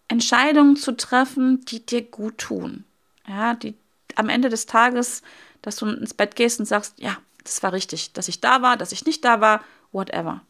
Entscheidungen 0.07 0.75
zu 0.75 0.95
treffen, 0.95 1.63
die 1.65 1.85
dir 1.85 2.01
gut 2.01 2.38
tun. 2.38 2.83
Ja, 3.27 3.55
die 3.55 3.73
am 4.15 4.30
Ende 4.30 4.49
des 4.49 4.65
Tages, 4.65 5.21
dass 5.62 5.78
du 5.78 5.88
ins 5.88 6.13
Bett 6.13 6.36
gehst 6.36 6.60
und 6.60 6.65
sagst, 6.65 6.93
ja, 6.97 7.17
das 7.43 7.63
war 7.63 7.73
richtig, 7.73 8.13
dass 8.13 8.28
ich 8.28 8.41
da 8.41 8.62
war, 8.62 8.78
dass 8.78 8.91
ich 8.91 9.06
nicht 9.06 9.23
da 9.23 9.41
war, 9.41 9.63
whatever. 9.91 10.41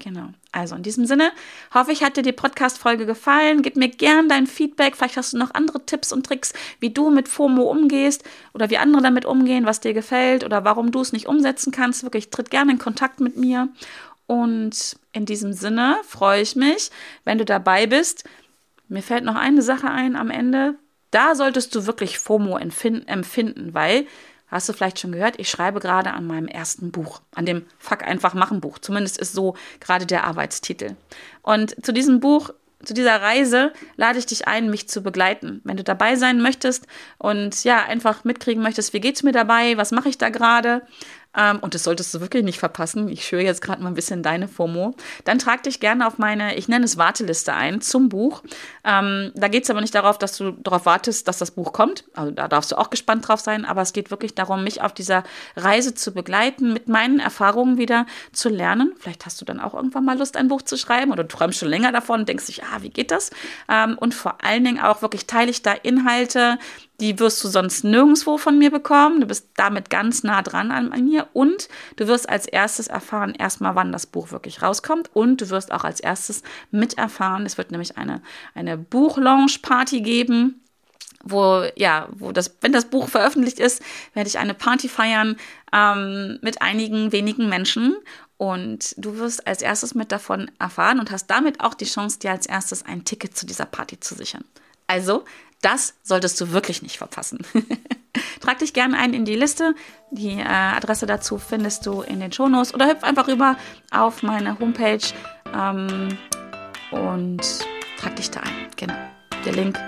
Genau. 0.00 0.30
Also 0.50 0.74
in 0.74 0.82
diesem 0.82 1.04
Sinne 1.04 1.30
hoffe 1.74 1.92
ich, 1.92 2.02
hat 2.02 2.16
dir 2.16 2.22
die 2.22 2.32
Podcast-Folge 2.32 3.06
gefallen. 3.06 3.62
Gib 3.62 3.76
mir 3.76 3.88
gern 3.88 4.28
dein 4.28 4.46
Feedback. 4.46 4.96
Vielleicht 4.96 5.16
hast 5.16 5.34
du 5.34 5.38
noch 5.38 5.54
andere 5.54 5.84
Tipps 5.84 6.12
und 6.12 6.26
Tricks, 6.26 6.52
wie 6.80 6.90
du 6.90 7.10
mit 7.10 7.28
FOMO 7.28 7.62
umgehst 7.70 8.24
oder 8.54 8.70
wie 8.70 8.78
andere 8.78 9.02
damit 9.02 9.26
umgehen, 9.26 9.66
was 9.66 9.80
dir 9.80 9.92
gefällt 9.92 10.42
oder 10.42 10.64
warum 10.64 10.90
du 10.90 11.00
es 11.00 11.12
nicht 11.12 11.28
umsetzen 11.28 11.70
kannst. 11.70 12.02
Wirklich, 12.02 12.30
tritt 12.30 12.50
gerne 12.50 12.72
in 12.72 12.78
Kontakt 12.78 13.20
mit 13.20 13.36
mir. 13.36 13.68
Und 14.26 14.96
in 15.12 15.26
diesem 15.26 15.52
Sinne 15.52 15.98
freue 16.06 16.40
ich 16.40 16.56
mich, 16.56 16.90
wenn 17.24 17.38
du 17.38 17.44
dabei 17.44 17.86
bist. 17.86 18.24
Mir 18.88 19.02
fällt 19.02 19.24
noch 19.24 19.36
eine 19.36 19.62
Sache 19.62 19.90
ein 19.90 20.16
am 20.16 20.30
Ende. 20.30 20.76
Da 21.10 21.34
solltest 21.34 21.74
du 21.74 21.86
wirklich 21.86 22.18
FOMO 22.18 22.56
empfinden, 22.56 23.74
weil 23.74 24.06
Hast 24.50 24.68
du 24.68 24.72
vielleicht 24.72 24.98
schon 24.98 25.12
gehört? 25.12 25.38
Ich 25.38 25.48
schreibe 25.48 25.78
gerade 25.78 26.10
an 26.10 26.26
meinem 26.26 26.48
ersten 26.48 26.90
Buch, 26.90 27.20
an 27.34 27.46
dem 27.46 27.66
Fuck 27.78 28.02
einfach 28.02 28.34
machen 28.34 28.60
Buch. 28.60 28.78
Zumindest 28.78 29.18
ist 29.18 29.32
so 29.32 29.54
gerade 29.78 30.06
der 30.06 30.24
Arbeitstitel. 30.24 30.96
Und 31.42 31.84
zu 31.84 31.92
diesem 31.92 32.18
Buch, 32.18 32.50
zu 32.82 32.94
dieser 32.94 33.20
Reise 33.20 33.72
lade 33.96 34.18
ich 34.18 34.26
dich 34.26 34.48
ein, 34.48 34.68
mich 34.68 34.88
zu 34.88 35.02
begleiten. 35.02 35.60
Wenn 35.64 35.76
du 35.76 35.84
dabei 35.84 36.16
sein 36.16 36.40
möchtest 36.40 36.86
und 37.18 37.62
ja, 37.62 37.84
einfach 37.84 38.24
mitkriegen 38.24 38.62
möchtest, 38.62 38.92
wie 38.92 39.00
geht's 39.00 39.22
mir 39.22 39.32
dabei, 39.32 39.76
was 39.76 39.92
mache 39.92 40.08
ich 40.08 40.18
da 40.18 40.30
gerade, 40.30 40.82
ähm, 41.36 41.58
und 41.60 41.74
das 41.74 41.84
solltest 41.84 42.12
du 42.14 42.20
wirklich 42.20 42.42
nicht 42.42 42.58
verpassen. 42.58 43.08
Ich 43.08 43.26
schwöre 43.26 43.42
jetzt 43.42 43.62
gerade 43.62 43.82
mal 43.82 43.88
ein 43.88 43.94
bisschen 43.94 44.22
deine 44.22 44.48
FOMO. 44.48 44.94
Dann 45.24 45.38
trag 45.38 45.62
dich 45.62 45.80
gerne 45.80 46.06
auf 46.06 46.18
meine, 46.18 46.56
ich 46.56 46.68
nenne 46.68 46.84
es 46.84 46.96
Warteliste 46.96 47.54
ein 47.54 47.80
zum 47.80 48.08
Buch. 48.08 48.42
Ähm, 48.84 49.32
da 49.34 49.48
geht 49.48 49.64
es 49.64 49.70
aber 49.70 49.80
nicht 49.80 49.94
darauf, 49.94 50.18
dass 50.18 50.36
du 50.36 50.52
darauf 50.52 50.86
wartest, 50.86 51.28
dass 51.28 51.38
das 51.38 51.52
Buch 51.52 51.72
kommt. 51.72 52.04
Also 52.14 52.32
da 52.32 52.48
darfst 52.48 52.72
du 52.72 52.78
auch 52.78 52.90
gespannt 52.90 53.28
drauf 53.28 53.40
sein. 53.40 53.64
Aber 53.64 53.82
es 53.82 53.92
geht 53.92 54.10
wirklich 54.10 54.34
darum, 54.34 54.64
mich 54.64 54.82
auf 54.82 54.92
dieser 54.92 55.22
Reise 55.56 55.94
zu 55.94 56.12
begleiten, 56.12 56.72
mit 56.72 56.88
meinen 56.88 57.20
Erfahrungen 57.20 57.78
wieder 57.78 58.06
zu 58.32 58.48
lernen. 58.48 58.94
Vielleicht 58.98 59.24
hast 59.26 59.40
du 59.40 59.44
dann 59.44 59.60
auch 59.60 59.74
irgendwann 59.74 60.04
mal 60.04 60.18
Lust, 60.18 60.36
ein 60.36 60.48
Buch 60.48 60.62
zu 60.62 60.76
schreiben 60.76 61.12
oder 61.12 61.22
du 61.22 61.36
träumst 61.36 61.58
schon 61.60 61.68
länger 61.68 61.92
davon 61.92 62.20
und 62.20 62.28
denkst 62.28 62.46
dich, 62.46 62.64
ah, 62.64 62.78
wie 62.80 62.90
geht 62.90 63.10
das? 63.10 63.30
Ähm, 63.68 63.96
und 63.98 64.14
vor 64.14 64.42
allen 64.44 64.64
Dingen 64.64 64.80
auch 64.80 65.02
wirklich 65.02 65.26
teile 65.26 65.50
ich 65.50 65.62
da 65.62 65.72
Inhalte, 65.72 66.58
die 67.00 67.18
wirst 67.18 67.42
du 67.42 67.48
sonst 67.48 67.84
nirgendwo 67.84 68.38
von 68.38 68.58
mir 68.58 68.70
bekommen. 68.70 69.20
Du 69.20 69.26
bist 69.26 69.48
damit 69.56 69.90
ganz 69.90 70.22
nah 70.22 70.42
dran 70.42 70.70
an, 70.70 70.92
an 70.92 71.04
mir 71.04 71.28
und 71.32 71.68
du 71.96 72.06
wirst 72.06 72.28
als 72.28 72.46
erstes 72.46 72.86
erfahren, 72.86 73.34
erstmal, 73.36 73.74
wann 73.74 73.92
das 73.92 74.06
Buch 74.06 74.30
wirklich 74.30 74.62
rauskommt 74.62 75.10
und 75.14 75.40
du 75.40 75.50
wirst 75.50 75.72
auch 75.72 75.84
als 75.84 76.00
erstes 76.00 76.42
miterfahren. 76.70 77.46
Es 77.46 77.58
wird 77.58 77.70
nämlich 77.70 77.98
eine, 77.98 78.22
eine 78.54 78.76
Buchlaunch-Party 78.76 80.02
geben 80.02 80.60
wo, 81.22 81.64
ja, 81.76 82.08
wo 82.12 82.32
das, 82.32 82.56
wenn 82.62 82.72
das 82.72 82.86
Buch 82.86 83.08
veröffentlicht 83.08 83.58
ist, 83.58 83.82
werde 84.14 84.28
ich 84.28 84.38
eine 84.38 84.54
Party 84.54 84.88
feiern 84.88 85.36
ähm, 85.72 86.38
mit 86.40 86.62
einigen 86.62 87.12
wenigen 87.12 87.48
Menschen. 87.48 87.94
Und 88.38 88.94
du 88.96 89.18
wirst 89.18 89.46
als 89.46 89.60
erstes 89.60 89.94
mit 89.94 90.12
davon 90.12 90.50
erfahren 90.58 90.98
und 90.98 91.10
hast 91.10 91.26
damit 91.26 91.60
auch 91.60 91.74
die 91.74 91.84
Chance, 91.84 92.18
dir 92.20 92.30
als 92.30 92.46
erstes 92.46 92.86
ein 92.86 93.04
Ticket 93.04 93.36
zu 93.36 93.44
dieser 93.44 93.66
Party 93.66 94.00
zu 94.00 94.14
sichern. 94.14 94.44
Also 94.86 95.24
das 95.62 95.94
solltest 96.02 96.40
du 96.40 96.52
wirklich 96.52 96.82
nicht 96.82 96.98
verpassen. 96.98 97.38
Trag 98.40 98.58
dich 98.58 98.72
gerne 98.72 98.98
ein 98.98 99.14
in 99.14 99.24
die 99.24 99.36
Liste. 99.36 99.74
Die 100.10 100.38
äh, 100.38 100.44
Adresse 100.44 101.06
dazu 101.06 101.38
findest 101.38 101.86
du 101.86 102.02
in 102.02 102.20
den 102.20 102.32
Shownotes 102.32 102.74
oder 102.74 102.88
hüpf 102.88 103.04
einfach 103.04 103.28
rüber 103.28 103.56
auf 103.90 104.22
meine 104.22 104.58
Homepage 104.58 105.06
ähm, 105.54 106.08
und 106.90 107.42
trag 107.98 108.16
dich 108.16 108.30
da 108.30 108.40
ein. 108.40 108.68
Genau. 108.76 108.94
Der 109.44 109.52
Link, 109.52 109.78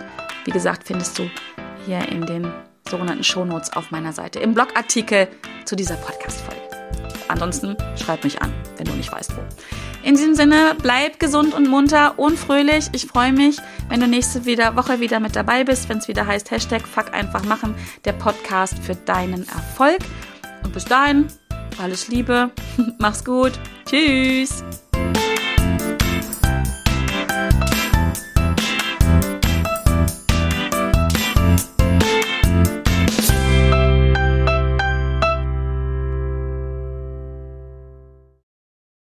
wie 0.45 0.51
gesagt, 0.51 0.87
findest 0.87 1.19
du 1.19 1.29
hier 1.87 2.09
in 2.09 2.25
den 2.27 2.53
sogenannten 2.89 3.25
Shownotes 3.25 3.73
auf 3.73 3.91
meiner 3.91 4.13
Seite 4.13 4.41
im 4.41 4.55
Blogartikel 4.55 5.29
zu 5.65 5.77
dieser 5.77 5.97
Podcast-Folge. 5.97 6.72
Ansonsten 7.33 7.77
schreib 7.97 8.25
mich 8.25 8.43
an, 8.43 8.53
wenn 8.77 8.87
du 8.87 8.93
nicht 8.93 9.11
weißt, 9.11 9.35
wo. 9.37 9.41
In 10.03 10.17
diesem 10.17 10.35
Sinne, 10.35 10.77
bleib 10.81 11.19
gesund 11.19 11.55
und 11.55 11.69
munter 11.69 12.19
und 12.19 12.39
fröhlich. 12.39 12.91
Ich 12.93 13.07
freue 13.07 13.33
mich, 13.33 13.57
wenn 13.89 14.01
du 14.01 14.07
nächste 14.07 14.45
wieder, 14.45 14.77
Woche 14.77 15.01
wieder 15.01 15.19
mit 15.19 15.35
dabei 15.35 15.65
bist, 15.65 15.89
wenn 15.89 15.99
es 15.99 16.09
wieder 16.09 16.27
heißt 16.27 16.51
Hashtag 16.51 16.87
Fuck 16.87 17.15
einfach 17.15 17.45
machen, 17.45 17.75
der 18.05 18.13
Podcast 18.13 18.79
für 18.81 18.95
deinen 18.95 19.49
Erfolg. 19.49 19.99
Und 20.63 20.73
bis 20.75 20.85
dahin, 20.85 21.27
alles 21.81 22.09
Liebe, 22.09 22.51
mach's 22.99 23.25
gut, 23.25 23.53
tschüss. 23.87 24.63